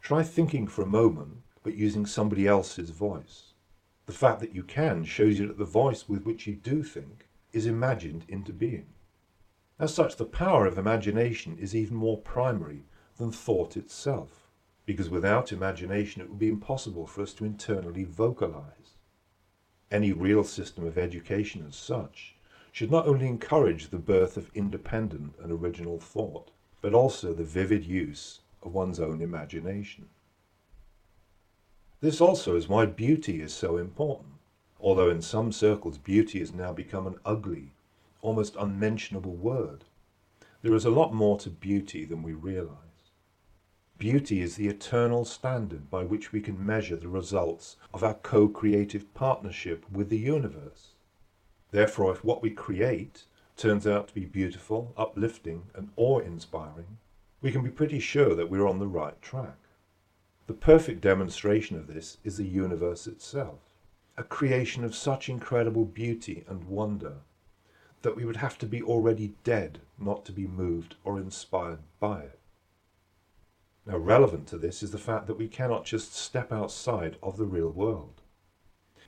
Try 0.00 0.22
thinking 0.22 0.68
for 0.68 0.82
a 0.82 0.86
moment 0.86 1.42
but 1.62 1.74
using 1.74 2.06
somebody 2.06 2.46
else's 2.46 2.90
voice. 2.90 3.54
The 4.06 4.12
fact 4.12 4.40
that 4.40 4.54
you 4.54 4.62
can 4.62 5.04
shows 5.04 5.38
you 5.38 5.46
that 5.48 5.58
the 5.58 5.64
voice 5.64 6.08
with 6.08 6.24
which 6.24 6.46
you 6.46 6.54
do 6.54 6.82
think 6.82 7.28
is 7.52 7.66
imagined 7.66 8.24
into 8.28 8.52
being. 8.52 8.86
As 9.78 9.94
such, 9.94 10.16
the 10.16 10.24
power 10.24 10.66
of 10.66 10.78
imagination 10.78 11.56
is 11.58 11.74
even 11.74 11.96
more 11.96 12.18
primary 12.18 12.84
than 13.16 13.30
thought 13.30 13.76
itself, 13.76 14.48
because 14.86 15.10
without 15.10 15.52
imagination 15.52 16.22
it 16.22 16.28
would 16.28 16.38
be 16.38 16.48
impossible 16.48 17.06
for 17.06 17.22
us 17.22 17.34
to 17.34 17.44
internally 17.44 18.04
vocalize. 18.04 18.96
Any 19.90 20.12
real 20.12 20.44
system 20.44 20.86
of 20.86 20.98
education 20.98 21.64
as 21.66 21.76
such 21.76 22.36
should 22.72 22.90
not 22.90 23.06
only 23.06 23.26
encourage 23.26 23.88
the 23.88 23.98
birth 23.98 24.36
of 24.36 24.50
independent 24.54 25.34
and 25.42 25.52
original 25.52 25.98
thought, 25.98 26.50
but 26.80 26.94
also 26.94 27.32
the 27.32 27.44
vivid 27.44 27.84
use 27.84 28.40
of 28.62 28.74
one's 28.74 29.00
own 29.00 29.20
imagination. 29.20 30.08
This 32.00 32.20
also 32.20 32.54
is 32.54 32.68
why 32.68 32.86
beauty 32.86 33.40
is 33.40 33.52
so 33.52 33.76
important, 33.76 34.34
although 34.78 35.10
in 35.10 35.20
some 35.20 35.50
circles 35.50 35.98
beauty 35.98 36.38
has 36.38 36.52
now 36.52 36.72
become 36.72 37.08
an 37.08 37.18
ugly, 37.24 37.72
almost 38.22 38.54
unmentionable 38.56 39.34
word. 39.34 39.84
There 40.62 40.74
is 40.74 40.84
a 40.84 40.90
lot 40.90 41.12
more 41.12 41.38
to 41.40 41.50
beauty 41.50 42.04
than 42.04 42.22
we 42.22 42.34
realize. 42.34 42.78
Beauty 43.98 44.42
is 44.42 44.54
the 44.54 44.68
eternal 44.68 45.24
standard 45.24 45.90
by 45.90 46.04
which 46.04 46.30
we 46.30 46.40
can 46.40 46.64
measure 46.64 46.94
the 46.94 47.08
results 47.08 47.76
of 47.92 48.04
our 48.04 48.14
co-creative 48.14 49.12
partnership 49.14 49.84
with 49.90 50.08
the 50.08 50.18
universe. 50.18 50.90
Therefore, 51.72 52.12
if 52.12 52.22
what 52.22 52.42
we 52.42 52.50
create 52.50 53.24
turns 53.56 53.88
out 53.88 54.06
to 54.06 54.14
be 54.14 54.24
beautiful, 54.24 54.94
uplifting, 54.96 55.64
and 55.74 55.90
awe-inspiring, 55.96 56.98
we 57.40 57.50
can 57.50 57.62
be 57.62 57.70
pretty 57.70 57.98
sure 57.98 58.36
that 58.36 58.48
we're 58.48 58.68
on 58.68 58.78
the 58.78 58.86
right 58.86 59.20
track. 59.20 59.56
The 60.48 60.54
perfect 60.54 61.02
demonstration 61.02 61.76
of 61.76 61.88
this 61.88 62.16
is 62.24 62.38
the 62.38 62.46
universe 62.46 63.06
itself, 63.06 63.60
a 64.16 64.22
creation 64.22 64.82
of 64.82 64.94
such 64.94 65.28
incredible 65.28 65.84
beauty 65.84 66.42
and 66.48 66.64
wonder 66.64 67.16
that 68.00 68.16
we 68.16 68.24
would 68.24 68.36
have 68.36 68.56
to 68.60 68.66
be 68.66 68.82
already 68.82 69.34
dead 69.44 69.80
not 69.98 70.24
to 70.24 70.32
be 70.32 70.46
moved 70.46 70.96
or 71.04 71.18
inspired 71.18 71.80
by 72.00 72.22
it. 72.22 72.38
Now, 73.84 73.98
relevant 73.98 74.48
to 74.48 74.56
this 74.56 74.82
is 74.82 74.90
the 74.90 74.96
fact 74.96 75.26
that 75.26 75.36
we 75.36 75.48
cannot 75.48 75.84
just 75.84 76.14
step 76.14 76.50
outside 76.50 77.18
of 77.22 77.36
the 77.36 77.44
real 77.44 77.68
world. 77.70 78.22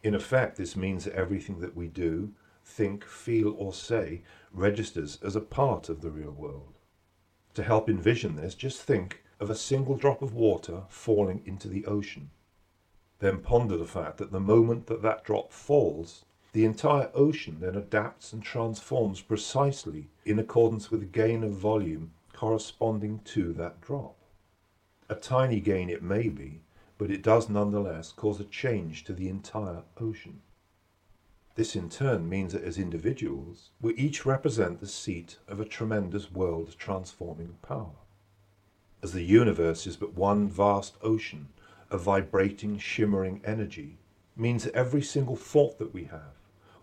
In 0.02 0.14
effect, 0.14 0.58
this 0.58 0.76
means 0.76 1.04
that 1.04 1.14
everything 1.14 1.60
that 1.60 1.74
we 1.74 1.88
do, 1.88 2.34
think, 2.66 3.02
feel, 3.02 3.54
or 3.56 3.72
say 3.72 4.24
registers 4.52 5.18
as 5.22 5.36
a 5.36 5.40
part 5.40 5.88
of 5.88 6.02
the 6.02 6.10
real 6.10 6.32
world. 6.32 6.74
To 7.54 7.62
help 7.62 7.88
envision 7.88 8.36
this, 8.36 8.54
just 8.54 8.82
think 8.82 9.22
of 9.40 9.48
a 9.48 9.54
single 9.54 9.96
drop 9.96 10.20
of 10.20 10.34
water 10.34 10.82
falling 10.88 11.42
into 11.46 11.66
the 11.66 11.86
ocean. 11.86 12.30
Then 13.20 13.40
ponder 13.40 13.78
the 13.78 13.86
fact 13.86 14.18
that 14.18 14.32
the 14.32 14.40
moment 14.40 14.86
that 14.86 15.00
that 15.02 15.24
drop 15.24 15.50
falls, 15.50 16.26
the 16.52 16.66
entire 16.66 17.10
ocean 17.14 17.58
then 17.60 17.74
adapts 17.74 18.34
and 18.34 18.42
transforms 18.42 19.22
precisely 19.22 20.10
in 20.26 20.38
accordance 20.38 20.90
with 20.90 21.00
the 21.00 21.06
gain 21.06 21.42
of 21.42 21.52
volume 21.52 22.12
corresponding 22.34 23.20
to 23.24 23.54
that 23.54 23.80
drop. 23.80 24.16
A 25.08 25.14
tiny 25.14 25.60
gain 25.60 25.88
it 25.88 26.02
may 26.02 26.28
be, 26.28 26.60
but 26.98 27.10
it 27.10 27.22
does 27.22 27.48
nonetheless 27.48 28.12
cause 28.12 28.40
a 28.40 28.44
change 28.44 29.04
to 29.04 29.14
the 29.14 29.28
entire 29.28 29.84
ocean. 29.98 30.42
This 31.54 31.74
in 31.74 31.88
turn 31.88 32.28
means 32.28 32.52
that 32.52 32.64
as 32.64 32.78
individuals, 32.78 33.70
we 33.80 33.94
each 33.94 34.26
represent 34.26 34.80
the 34.80 34.86
seat 34.86 35.38
of 35.48 35.60
a 35.60 35.64
tremendous 35.64 36.30
world 36.30 36.74
transforming 36.78 37.56
power 37.62 37.96
as 39.02 39.12
the 39.12 39.22
universe 39.22 39.86
is 39.86 39.96
but 39.96 40.14
one 40.14 40.48
vast 40.48 40.96
ocean 41.02 41.48
of 41.90 42.02
vibrating, 42.02 42.78
shimmering 42.78 43.40
energy, 43.44 43.98
means 44.36 44.64
that 44.64 44.74
every 44.74 45.02
single 45.02 45.36
thought 45.36 45.78
that 45.78 45.92
we 45.92 46.04
have, 46.04 46.34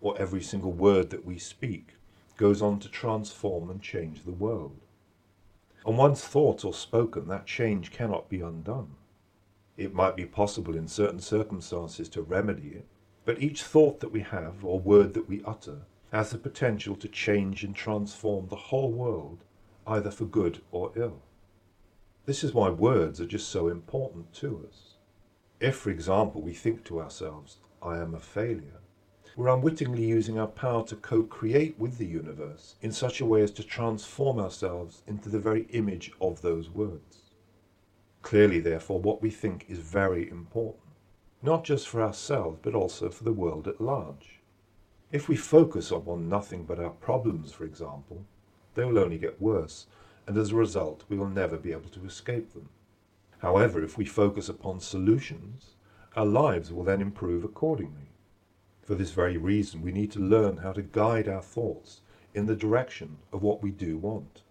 or 0.02 0.18
every 0.20 0.42
single 0.42 0.72
word 0.72 1.10
that 1.10 1.26
we 1.26 1.38
speak, 1.38 1.94
goes 2.36 2.62
on 2.62 2.80
to 2.80 2.90
transform 2.90 3.70
and 3.70 3.82
change 3.82 4.24
the 4.24 4.32
world. 4.32 4.80
And 5.86 5.98
once 5.98 6.24
thought 6.24 6.66
or 6.66 6.74
spoken, 6.74 7.28
that 7.28 7.46
change 7.46 7.92
cannot 7.92 8.30
be 8.30 8.42
undone. 8.42 8.96
It 9.78 9.94
might 9.94 10.16
be 10.16 10.26
possible 10.26 10.76
in 10.76 10.88
certain 10.88 11.20
circumstances 11.20 12.10
to 12.10 12.22
remedy 12.22 12.70
it, 12.70 12.86
but 13.26 13.42
each 13.42 13.64
thought 13.64 14.00
that 14.00 14.12
we 14.12 14.22
have 14.22 14.66
or 14.66 14.80
word 14.80 15.14
that 15.14 15.30
we 15.30 15.44
utter 15.46 15.82
has 16.12 16.32
the 16.32 16.38
potential 16.38 16.96
to 16.96 17.08
change 17.08 17.64
and 17.64 17.76
transform 17.76 18.48
the 18.48 18.56
whole 18.56 18.92
world, 18.92 19.44
either 19.86 20.12
for 20.12 20.26
good 20.26 20.62
or 20.72 20.92
ill. 20.96 21.22
This 22.28 22.44
is 22.44 22.54
why 22.54 22.70
words 22.70 23.22
are 23.22 23.26
just 23.26 23.48
so 23.48 23.70
important 23.70 24.34
to 24.34 24.68
us. 24.68 24.96
If, 25.62 25.78
for 25.78 25.92
example, 25.92 26.42
we 26.42 26.52
think 26.52 26.84
to 26.84 27.00
ourselves, 27.00 27.60
I 27.82 28.00
am 28.00 28.14
a 28.14 28.20
failure, 28.20 28.82
we're 29.38 29.48
unwittingly 29.48 30.04
using 30.06 30.38
our 30.38 30.48
power 30.48 30.84
to 30.88 30.98
co 30.98 31.24
create 31.24 31.80
with 31.80 31.98
the 31.98 32.06
universe 32.06 32.76
in 32.82 32.92
such 32.92 33.22
a 33.22 33.26
way 33.26 33.44
as 33.44 33.52
to 33.52 33.64
transform 33.64 34.40
ourselves 34.40 35.04
into 35.08 35.30
the 35.30 35.40
very 35.40 35.68
image 35.70 36.12
of 36.20 36.42
those 36.42 36.70
words. 36.70 37.32
Clearly, 38.24 38.60
therefore, 38.60 39.00
what 39.00 39.22
we 39.22 39.30
think 39.30 39.66
is 39.70 39.80
very 39.80 40.30
important, 40.30 40.84
not 41.42 41.64
just 41.64 41.88
for 41.88 42.02
ourselves, 42.02 42.60
but 42.62 42.76
also 42.76 43.10
for 43.10 43.24
the 43.24 43.32
world 43.32 43.70
at 43.70 43.80
large. 43.80 44.42
If 45.14 45.30
we 45.30 45.38
focus 45.38 45.92
upon 45.92 46.28
nothing 46.28 46.66
but 46.66 46.78
our 46.78 46.90
problems, 46.90 47.54
for 47.54 47.64
example, 47.64 48.26
they 48.74 48.84
will 48.84 49.00
only 49.00 49.18
get 49.18 49.42
worse, 49.42 49.88
and 50.28 50.38
as 50.38 50.52
a 50.52 50.56
result, 50.56 51.06
we 51.08 51.18
will 51.18 51.30
never 51.30 51.58
be 51.58 51.72
able 51.72 51.90
to 51.90 52.06
escape 52.06 52.54
them. 52.54 52.70
However, 53.40 53.82
if 53.82 53.98
we 53.98 54.06
focus 54.06 54.50
upon 54.50 54.82
solutions, 54.82 55.76
our 56.16 56.26
lives 56.26 56.72
will 56.72 56.84
then 56.84 57.02
improve 57.02 57.44
accordingly. 57.44 58.12
For 58.82 58.96
this 58.96 59.12
very 59.12 59.38
reason, 59.38 59.82
we 59.82 59.92
need 59.92 60.12
to 60.12 60.20
learn 60.20 60.58
how 60.58 60.74
to 60.74 60.82
guide 60.82 61.28
our 61.28 61.42
thoughts 61.42 62.02
in 62.34 62.46
the 62.46 62.56
direction 62.56 63.18
of 63.32 63.42
what 63.42 63.64
we 63.64 63.72
do 63.72 63.98
want. 63.98 64.42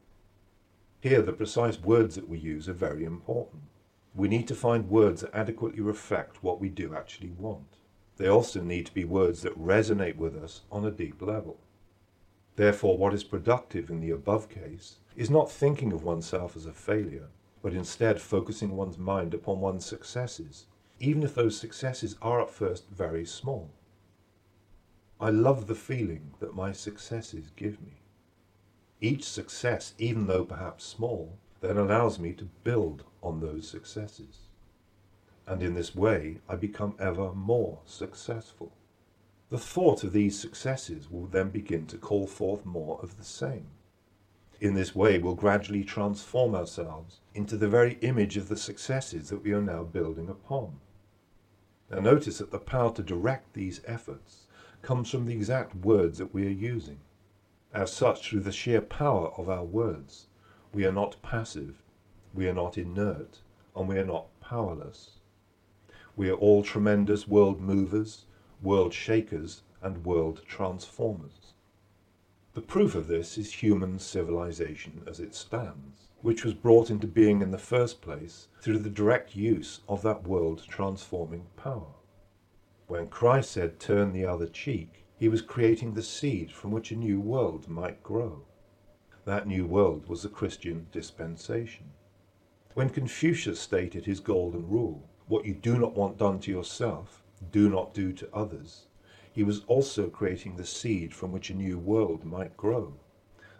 Here, 1.00 1.20
the 1.20 1.32
precise 1.32 1.78
words 1.80 2.14
that 2.14 2.28
we 2.28 2.38
use 2.38 2.68
are 2.68 2.74
very 2.74 3.04
important. 3.04 3.64
We 4.14 4.28
need 4.28 4.48
to 4.48 4.54
find 4.54 4.88
words 4.88 5.20
that 5.20 5.34
adequately 5.34 5.82
reflect 5.82 6.42
what 6.42 6.60
we 6.60 6.68
do 6.68 6.94
actually 6.94 7.30
want. 7.30 7.76
They 8.16 8.28
also 8.28 8.62
need 8.62 8.86
to 8.86 8.94
be 8.94 9.04
words 9.04 9.42
that 9.42 9.62
resonate 9.62 10.16
with 10.16 10.34
us 10.36 10.62
on 10.72 10.86
a 10.86 10.90
deep 10.90 11.20
level. 11.20 11.58
Therefore, 12.56 12.96
what 12.96 13.12
is 13.12 13.24
productive 13.24 13.90
in 13.90 14.00
the 14.00 14.10
above 14.10 14.48
case 14.48 14.96
is 15.16 15.30
not 15.30 15.50
thinking 15.50 15.92
of 15.92 16.04
oneself 16.04 16.56
as 16.56 16.66
a 16.66 16.72
failure, 16.72 17.28
but 17.62 17.72
instead 17.72 18.20
focusing 18.20 18.76
one's 18.76 18.98
mind 18.98 19.32
upon 19.32 19.60
one's 19.60 19.84
successes, 19.84 20.66
even 21.00 21.22
if 21.22 21.34
those 21.34 21.58
successes 21.58 22.16
are 22.20 22.40
at 22.40 22.50
first 22.50 22.88
very 22.90 23.24
small. 23.24 23.70
I 25.18 25.30
love 25.30 25.66
the 25.66 25.74
feeling 25.74 26.34
that 26.40 26.54
my 26.54 26.72
successes 26.72 27.50
give 27.56 27.80
me. 27.80 28.02
Each 29.00 29.24
success, 29.24 29.94
even 29.98 30.26
though 30.26 30.44
perhaps 30.44 30.84
small, 30.84 31.38
then 31.60 31.78
allows 31.78 32.18
me 32.18 32.32
to 32.34 32.48
build 32.64 33.04
on 33.22 33.40
those 33.40 33.66
successes. 33.66 34.40
And 35.46 35.62
in 35.62 35.74
this 35.74 35.94
way, 35.94 36.38
I 36.48 36.56
become 36.56 36.94
ever 36.98 37.32
more 37.32 37.80
successful. 37.86 38.72
The 39.48 39.58
thought 39.58 40.04
of 40.04 40.12
these 40.12 40.38
successes 40.38 41.10
will 41.10 41.26
then 41.26 41.50
begin 41.50 41.86
to 41.86 41.98
call 41.98 42.26
forth 42.26 42.66
more 42.66 42.98
of 43.02 43.16
the 43.16 43.24
same. 43.24 43.68
In 44.60 44.74
this 44.74 44.94
way, 44.94 45.18
we'll 45.18 45.34
gradually 45.34 45.84
transform 45.84 46.54
ourselves 46.54 47.20
into 47.34 47.56
the 47.56 47.68
very 47.68 47.98
image 48.00 48.38
of 48.38 48.48
the 48.48 48.56
successes 48.56 49.28
that 49.28 49.44
we 49.44 49.52
are 49.52 49.60
now 49.60 49.82
building 49.84 50.30
upon. 50.30 50.80
Now, 51.90 52.00
notice 52.00 52.38
that 52.38 52.50
the 52.50 52.58
power 52.58 52.92
to 52.94 53.02
direct 53.02 53.52
these 53.52 53.82
efforts 53.86 54.46
comes 54.80 55.10
from 55.10 55.26
the 55.26 55.34
exact 55.34 55.74
words 55.74 56.18
that 56.18 56.32
we 56.32 56.46
are 56.46 56.50
using. 56.50 57.00
As 57.74 57.92
such, 57.92 58.30
through 58.30 58.40
the 58.40 58.52
sheer 58.52 58.80
power 58.80 59.28
of 59.36 59.48
our 59.48 59.64
words, 59.64 60.28
we 60.72 60.86
are 60.86 60.92
not 60.92 61.20
passive, 61.22 61.82
we 62.32 62.48
are 62.48 62.54
not 62.54 62.78
inert, 62.78 63.40
and 63.74 63.88
we 63.88 63.98
are 63.98 64.06
not 64.06 64.28
powerless. 64.40 65.18
We 66.16 66.30
are 66.30 66.34
all 66.34 66.62
tremendous 66.62 67.28
world 67.28 67.60
movers, 67.60 68.24
world 68.62 68.94
shakers, 68.94 69.62
and 69.82 70.04
world 70.04 70.42
transformers. 70.46 71.45
The 72.56 72.62
proof 72.62 72.94
of 72.94 73.06
this 73.06 73.36
is 73.36 73.52
human 73.52 73.98
civilization 73.98 75.02
as 75.06 75.20
it 75.20 75.34
stands, 75.34 76.08
which 76.22 76.42
was 76.42 76.54
brought 76.54 76.88
into 76.88 77.06
being 77.06 77.42
in 77.42 77.50
the 77.50 77.58
first 77.58 78.00
place 78.00 78.48
through 78.62 78.78
the 78.78 78.88
direct 78.88 79.36
use 79.36 79.80
of 79.90 80.00
that 80.00 80.26
world 80.26 80.64
transforming 80.66 81.48
power. 81.58 81.92
When 82.86 83.08
Christ 83.08 83.50
said, 83.50 83.78
Turn 83.78 84.14
the 84.14 84.24
other 84.24 84.46
cheek, 84.46 85.04
he 85.18 85.28
was 85.28 85.42
creating 85.42 85.92
the 85.92 86.02
seed 86.02 86.50
from 86.50 86.70
which 86.70 86.90
a 86.90 86.96
new 86.96 87.20
world 87.20 87.68
might 87.68 88.02
grow. 88.02 88.46
That 89.26 89.46
new 89.46 89.66
world 89.66 90.08
was 90.08 90.22
the 90.22 90.30
Christian 90.30 90.86
dispensation. 90.90 91.90
When 92.72 92.88
Confucius 92.88 93.60
stated 93.60 94.06
his 94.06 94.20
golden 94.20 94.66
rule, 94.66 95.10
what 95.26 95.44
you 95.44 95.52
do 95.52 95.76
not 95.76 95.94
want 95.94 96.16
done 96.16 96.40
to 96.40 96.50
yourself, 96.50 97.22
do 97.52 97.68
not 97.68 97.92
do 97.92 98.14
to 98.14 98.34
others, 98.34 98.86
he 99.36 99.42
was 99.42 99.64
also 99.66 100.08
creating 100.08 100.56
the 100.56 100.64
seed 100.64 101.12
from 101.12 101.30
which 101.30 101.50
a 101.50 101.54
new 101.54 101.78
world 101.78 102.24
might 102.24 102.56
grow. 102.56 102.94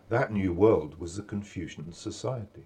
That 0.08 0.32
new 0.32 0.54
world 0.54 0.98
was 0.98 1.16
the 1.16 1.22
Confucian 1.22 1.92
society. 1.92 2.64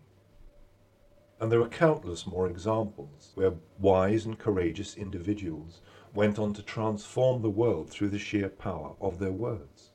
And 1.40 1.50
there 1.50 1.60
are 1.60 1.68
countless 1.68 2.24
more 2.24 2.46
examples 2.46 3.32
where 3.34 3.54
wise 3.80 4.26
and 4.26 4.38
courageous 4.38 4.96
individuals 4.96 5.80
went 6.14 6.38
on 6.38 6.54
to 6.54 6.62
transform 6.62 7.42
the 7.42 7.50
world 7.50 7.90
through 7.90 8.10
the 8.10 8.18
sheer 8.20 8.48
power 8.48 8.94
of 9.00 9.18
their 9.18 9.32
words. 9.32 9.90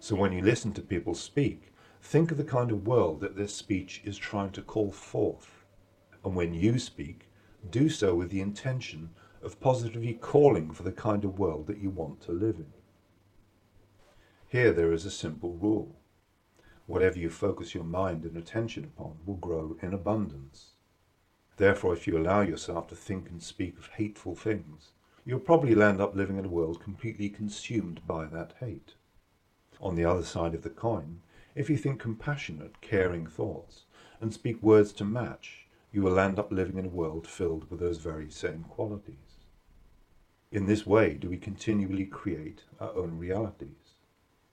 So 0.00 0.16
when 0.16 0.32
you 0.32 0.40
listen 0.40 0.72
to 0.72 0.80
people 0.80 1.14
speak, 1.14 1.74
think 2.00 2.30
of 2.30 2.38
the 2.38 2.42
kind 2.42 2.70
of 2.70 2.86
world 2.86 3.20
that 3.20 3.36
their 3.36 3.48
speech 3.48 4.00
is 4.02 4.16
trying 4.16 4.52
to 4.52 4.62
call 4.62 4.92
forth. 4.92 5.66
And 6.24 6.34
when 6.34 6.54
you 6.54 6.78
speak, 6.78 7.28
do 7.68 7.90
so 7.90 8.14
with 8.14 8.30
the 8.30 8.40
intention 8.40 9.10
of 9.42 9.60
positively 9.60 10.14
calling 10.14 10.70
for 10.72 10.82
the 10.82 10.92
kind 10.92 11.24
of 11.24 11.38
world 11.38 11.66
that 11.66 11.78
you 11.78 11.90
want 11.90 12.20
to 12.22 12.32
live 12.32 12.56
in. 12.56 12.72
Here 14.48 14.72
there 14.72 14.92
is 14.92 15.04
a 15.04 15.10
simple 15.10 15.54
rule. 15.54 15.96
Whatever 16.86 17.18
you 17.18 17.28
focus 17.28 17.74
your 17.74 17.84
mind 17.84 18.24
and 18.24 18.36
attention 18.36 18.84
upon 18.84 19.18
will 19.26 19.36
grow 19.36 19.76
in 19.82 19.92
abundance. 19.92 20.72
Therefore, 21.58 21.92
if 21.92 22.06
you 22.06 22.16
allow 22.16 22.40
yourself 22.40 22.88
to 22.88 22.96
think 22.96 23.28
and 23.28 23.42
speak 23.42 23.76
of 23.78 23.88
hateful 23.88 24.34
things, 24.34 24.92
you'll 25.24 25.40
probably 25.40 25.74
land 25.74 26.00
up 26.00 26.16
living 26.16 26.38
in 26.38 26.46
a 26.46 26.48
world 26.48 26.82
completely 26.82 27.28
consumed 27.28 28.00
by 28.06 28.24
that 28.24 28.54
hate. 28.60 28.94
On 29.80 29.94
the 29.94 30.04
other 30.04 30.22
side 30.22 30.54
of 30.54 30.62
the 30.62 30.70
coin, 30.70 31.20
if 31.54 31.68
you 31.68 31.76
think 31.76 32.00
compassionate, 32.00 32.80
caring 32.80 33.26
thoughts 33.26 33.84
and 34.20 34.32
speak 34.32 34.62
words 34.62 34.92
to 34.94 35.04
match, 35.04 35.66
you 35.92 36.02
will 36.02 36.18
end 36.18 36.38
up 36.38 36.50
living 36.50 36.78
in 36.78 36.86
a 36.86 36.88
world 36.88 37.26
filled 37.26 37.70
with 37.70 37.80
those 37.80 37.98
very 37.98 38.30
same 38.30 38.64
qualities. 38.64 39.27
In 40.50 40.66
this 40.66 40.86
way, 40.86 41.14
do 41.14 41.28
we 41.28 41.36
continually 41.36 42.06
create 42.06 42.62
our 42.80 42.94
own 42.94 43.18
realities. 43.18 43.98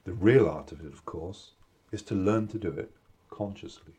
The 0.04 0.14
real 0.14 0.48
art 0.48 0.74
of 0.74 0.82
it, 0.82 0.92
of 0.92 1.06
course, 1.06 1.52
is 1.92 2.02
to 2.04 2.16
learn 2.16 2.48
to 2.50 2.60
do 2.60 2.70
it 2.70 2.92
consciously. 3.30 3.94